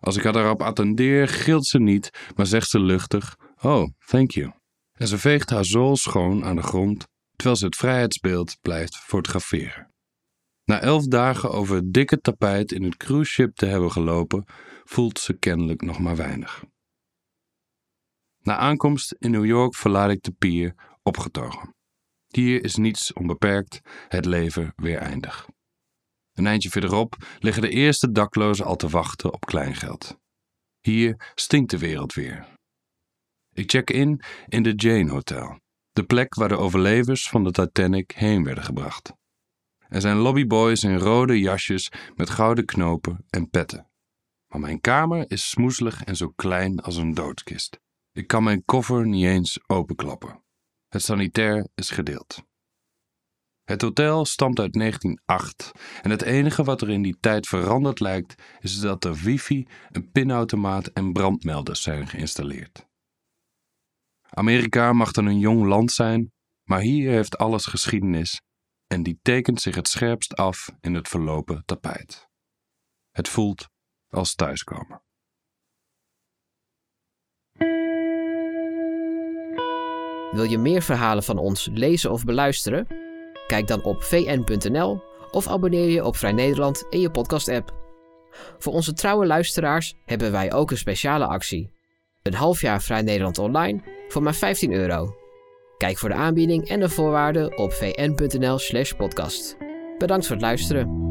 Als 0.00 0.16
ik 0.16 0.22
haar 0.22 0.32
daarop 0.32 0.62
attendeer, 0.62 1.28
gilt 1.28 1.66
ze 1.66 1.78
niet, 1.78 2.10
maar 2.36 2.46
zegt 2.46 2.68
ze 2.68 2.80
luchtig: 2.80 3.36
Oh, 3.60 3.88
thank 4.06 4.30
you. 4.30 4.52
En 4.92 5.08
ze 5.08 5.18
veegt 5.18 5.50
haar 5.50 5.64
zool 5.64 5.96
schoon 5.96 6.44
aan 6.44 6.56
de 6.56 6.62
grond, 6.62 7.06
terwijl 7.38 7.56
ze 7.56 7.64
het 7.64 7.76
vrijheidsbeeld 7.76 8.56
blijft 8.60 8.96
fotograferen. 8.96 9.92
Na 10.64 10.80
elf 10.80 11.06
dagen 11.06 11.50
over 11.50 11.76
het 11.76 11.92
dikke 11.92 12.20
tapijt 12.20 12.72
in 12.72 12.82
het 12.82 12.96
cruiseschip 12.96 13.56
te 13.56 13.66
hebben 13.66 13.92
gelopen, 13.92 14.44
voelt 14.84 15.18
ze 15.18 15.38
kennelijk 15.38 15.82
nog 15.82 15.98
maar 15.98 16.16
weinig. 16.16 16.64
Na 18.42 18.56
aankomst 18.56 19.12
in 19.18 19.30
New 19.30 19.44
York 19.44 19.74
verlaat 19.74 20.10
ik 20.10 20.22
de 20.22 20.32
pier 20.32 20.74
opgetogen. 21.02 21.74
Hier 22.26 22.64
is 22.64 22.76
niets 22.76 23.12
onbeperkt, 23.12 23.80
het 24.08 24.24
leven 24.24 24.72
weer 24.76 24.98
eindig. 24.98 25.48
Een 26.32 26.46
eindje 26.46 26.70
verderop 26.70 27.16
liggen 27.38 27.62
de 27.62 27.70
eerste 27.70 28.10
daklozen 28.10 28.64
al 28.64 28.76
te 28.76 28.88
wachten 28.88 29.32
op 29.32 29.46
kleingeld. 29.46 30.16
Hier 30.80 31.32
stinkt 31.34 31.70
de 31.70 31.78
wereld 31.78 32.14
weer. 32.14 32.46
Ik 33.52 33.70
check 33.70 33.90
in 33.90 34.22
in 34.46 34.62
de 34.62 34.72
Jane 34.74 35.10
Hotel, 35.10 35.60
de 35.98 36.04
plek 36.04 36.34
waar 36.34 36.48
de 36.48 36.56
overlevers 36.56 37.28
van 37.28 37.44
de 37.44 37.50
Titanic 37.50 38.10
heen 38.10 38.44
werden 38.44 38.64
gebracht. 38.64 39.12
Er 39.88 40.00
zijn 40.00 40.16
lobbyboys 40.16 40.84
in 40.84 40.96
rode 40.96 41.40
jasjes 41.40 41.92
met 42.14 42.30
gouden 42.30 42.64
knopen 42.64 43.24
en 43.30 43.50
petten. 43.50 43.90
Maar 44.48 44.60
mijn 44.60 44.80
kamer 44.80 45.30
is 45.30 45.48
smoeselig 45.48 46.04
en 46.04 46.16
zo 46.16 46.28
klein 46.28 46.80
als 46.80 46.96
een 46.96 47.14
doodkist. 47.14 47.80
Ik 48.12 48.26
kan 48.26 48.42
mijn 48.42 48.64
koffer 48.64 49.06
niet 49.06 49.24
eens 49.24 49.58
openklappen. 49.66 50.42
Het 50.88 51.02
sanitair 51.02 51.68
is 51.74 51.90
gedeeld. 51.90 52.42
Het 53.64 53.82
hotel 53.82 54.24
stamt 54.24 54.58
uit 54.58 54.72
1908 54.72 55.72
en 56.02 56.10
het 56.10 56.22
enige 56.22 56.64
wat 56.64 56.80
er 56.80 56.90
in 56.90 57.02
die 57.02 57.16
tijd 57.20 57.46
veranderd 57.46 58.00
lijkt 58.00 58.42
is 58.60 58.80
dat 58.80 59.04
er 59.04 59.14
wifi, 59.14 59.66
een 59.90 60.10
pinautomaat 60.10 60.86
en 60.86 61.12
brandmelders 61.12 61.82
zijn 61.82 62.08
geïnstalleerd. 62.08 62.87
Amerika 64.30 64.92
mag 64.92 65.12
dan 65.12 65.26
een 65.26 65.38
jong 65.38 65.64
land 65.64 65.92
zijn, 65.92 66.32
maar 66.64 66.80
hier 66.80 67.10
heeft 67.10 67.38
alles 67.38 67.66
geschiedenis 67.66 68.40
en 68.86 69.02
die 69.02 69.18
tekent 69.22 69.60
zich 69.60 69.74
het 69.74 69.88
scherpst 69.88 70.34
af 70.34 70.68
in 70.80 70.94
het 70.94 71.08
verlopen 71.08 71.62
tapijt. 71.64 72.28
Het 73.10 73.28
voelt 73.28 73.68
als 74.08 74.34
thuiskomen. 74.34 75.02
Wil 80.30 80.44
je 80.44 80.58
meer 80.58 80.82
verhalen 80.82 81.22
van 81.22 81.38
ons 81.38 81.68
lezen 81.72 82.10
of 82.10 82.24
beluisteren? 82.24 82.86
Kijk 83.46 83.66
dan 83.66 83.82
op 83.82 84.02
vn.nl 84.02 85.02
of 85.30 85.46
abonneer 85.46 85.88
je 85.88 86.04
op 86.04 86.16
Vrij 86.16 86.32
Nederland 86.32 86.86
in 86.90 87.00
je 87.00 87.10
podcast-app. 87.10 87.76
Voor 88.58 88.72
onze 88.72 88.92
trouwe 88.92 89.26
luisteraars 89.26 89.94
hebben 90.04 90.32
wij 90.32 90.52
ook 90.52 90.70
een 90.70 90.76
speciale 90.76 91.26
actie. 91.26 91.70
Een 92.22 92.34
half 92.34 92.60
jaar 92.60 92.82
Vrij 92.82 93.02
Nederland 93.02 93.38
online 93.38 93.97
voor 94.08 94.22
maar 94.22 94.34
15 94.34 94.72
euro. 94.72 95.14
Kijk 95.76 95.98
voor 95.98 96.08
de 96.08 96.14
aanbieding 96.14 96.68
en 96.68 96.80
de 96.80 96.88
voorwaarden 96.88 97.58
op 97.58 97.72
vn.nl/podcast. 97.72 99.56
Bedankt 99.98 100.26
voor 100.26 100.36
het 100.36 100.44
luisteren. 100.44 101.07